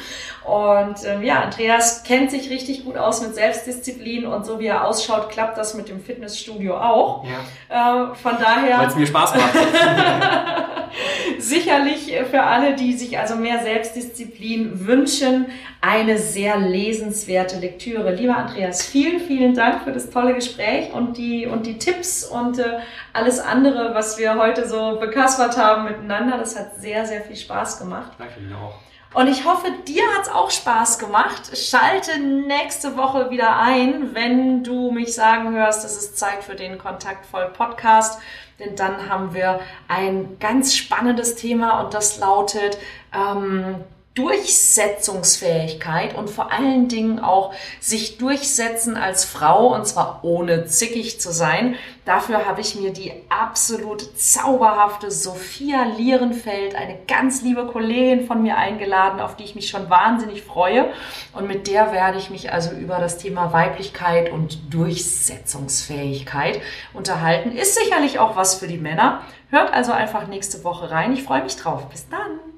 Und 0.46 1.04
ähm, 1.04 1.24
ja, 1.24 1.40
Andreas 1.40 2.04
kennt 2.04 2.30
sich 2.30 2.50
richtig 2.50 2.84
gut 2.84 2.96
aus 2.96 3.20
mit 3.20 3.34
Selbstdisziplin 3.34 4.26
und 4.26 4.46
so 4.46 4.60
wie 4.60 4.66
er 4.66 4.84
ausschaut, 4.84 5.28
klappt 5.28 5.58
das 5.58 5.74
mit 5.74 5.88
dem 5.88 6.00
Fitnessstudio 6.00 6.76
auch. 6.76 7.24
Ja. 7.68 8.12
Äh, 8.12 8.14
von 8.14 8.36
daher. 8.38 8.78
Weil 8.78 8.86
es 8.86 8.94
mir 8.94 9.06
Spaß 9.08 9.34
macht. 9.34 9.54
Sicherlich 11.38 12.14
für 12.30 12.42
alle, 12.44 12.76
die 12.76 12.92
sich 12.92 13.18
also 13.18 13.34
mehr 13.34 13.60
Selbstdisziplin 13.62 14.86
wünschen, 14.86 15.46
eine 15.80 16.16
sehr 16.16 16.58
lesenswerte 16.58 17.58
Lektüre. 17.58 18.14
Lieber 18.14 18.36
Andreas, 18.36 18.86
vielen, 18.86 19.18
vielen 19.18 19.54
Dank 19.54 19.82
für 19.82 19.90
das 19.90 20.10
tolle 20.10 20.34
Gespräch 20.34 20.92
und 20.92 21.16
die, 21.16 21.46
und 21.46 21.66
die 21.66 21.78
Tipps 21.78 22.24
und 22.24 22.60
äh, 22.60 22.78
alles 23.12 23.40
andere, 23.40 23.94
was 23.94 24.16
wir 24.16 24.36
heute 24.36 24.68
so 24.68 24.96
bekaspert 25.00 25.56
haben 25.56 25.84
miteinander. 25.84 26.38
Das 26.38 26.56
hat 26.56 26.76
sehr, 26.76 27.04
sehr 27.04 27.22
viel 27.22 27.36
Spaß 27.36 27.80
gemacht. 27.80 28.12
Danke 28.16 28.40
mir 28.40 28.56
auch. 28.56 28.86
Und 29.16 29.28
ich 29.28 29.46
hoffe, 29.46 29.68
dir 29.88 30.02
hat's 30.14 30.28
auch 30.28 30.50
Spaß 30.50 30.98
gemacht. 30.98 31.56
Schalte 31.56 32.18
nächste 32.18 32.98
Woche 32.98 33.30
wieder 33.30 33.56
ein, 33.56 34.14
wenn 34.14 34.62
du 34.62 34.90
mich 34.90 35.14
sagen 35.14 35.54
hörst, 35.54 35.86
es 35.86 35.96
ist 35.96 36.18
Zeit 36.18 36.44
für 36.44 36.54
den 36.54 36.76
Kontaktvoll 36.76 37.46
Podcast. 37.46 38.20
Denn 38.58 38.76
dann 38.76 39.08
haben 39.08 39.32
wir 39.32 39.60
ein 39.88 40.36
ganz 40.38 40.76
spannendes 40.76 41.34
Thema 41.34 41.80
und 41.80 41.94
das 41.94 42.18
lautet 42.18 42.76
ähm, 43.14 43.76
Durchsetzungsfähigkeit 44.16 46.16
und 46.16 46.30
vor 46.30 46.50
allen 46.50 46.88
Dingen 46.88 47.20
auch 47.20 47.54
sich 47.80 48.18
durchsetzen 48.18 48.96
als 48.96 49.24
Frau 49.24 49.72
und 49.74 49.86
zwar 49.86 50.20
ohne 50.22 50.66
zickig 50.66 51.20
zu 51.20 51.30
sein. 51.30 51.76
Dafür 52.06 52.46
habe 52.46 52.62
ich 52.62 52.74
mir 52.76 52.92
die 52.92 53.12
absolut 53.28 54.18
zauberhafte 54.18 55.10
Sophia 55.10 55.84
Lierenfeld, 55.96 56.74
eine 56.74 56.96
ganz 57.06 57.42
liebe 57.42 57.66
Kollegin 57.66 58.26
von 58.26 58.42
mir 58.42 58.56
eingeladen, 58.56 59.20
auf 59.20 59.36
die 59.36 59.44
ich 59.44 59.54
mich 59.54 59.68
schon 59.68 59.90
wahnsinnig 59.90 60.42
freue. 60.42 60.90
Und 61.34 61.46
mit 61.46 61.66
der 61.66 61.92
werde 61.92 62.16
ich 62.18 62.30
mich 62.30 62.50
also 62.52 62.70
über 62.70 62.98
das 62.98 63.18
Thema 63.18 63.52
Weiblichkeit 63.52 64.32
und 64.32 64.72
Durchsetzungsfähigkeit 64.72 66.62
unterhalten. 66.94 67.52
Ist 67.52 67.74
sicherlich 67.74 68.18
auch 68.18 68.36
was 68.36 68.54
für 68.54 68.68
die 68.68 68.78
Männer. 68.78 69.20
Hört 69.50 69.74
also 69.74 69.92
einfach 69.92 70.26
nächste 70.26 70.64
Woche 70.64 70.90
rein. 70.90 71.12
Ich 71.12 71.22
freue 71.22 71.42
mich 71.42 71.56
drauf. 71.56 71.90
Bis 71.90 72.08
dann. 72.08 72.55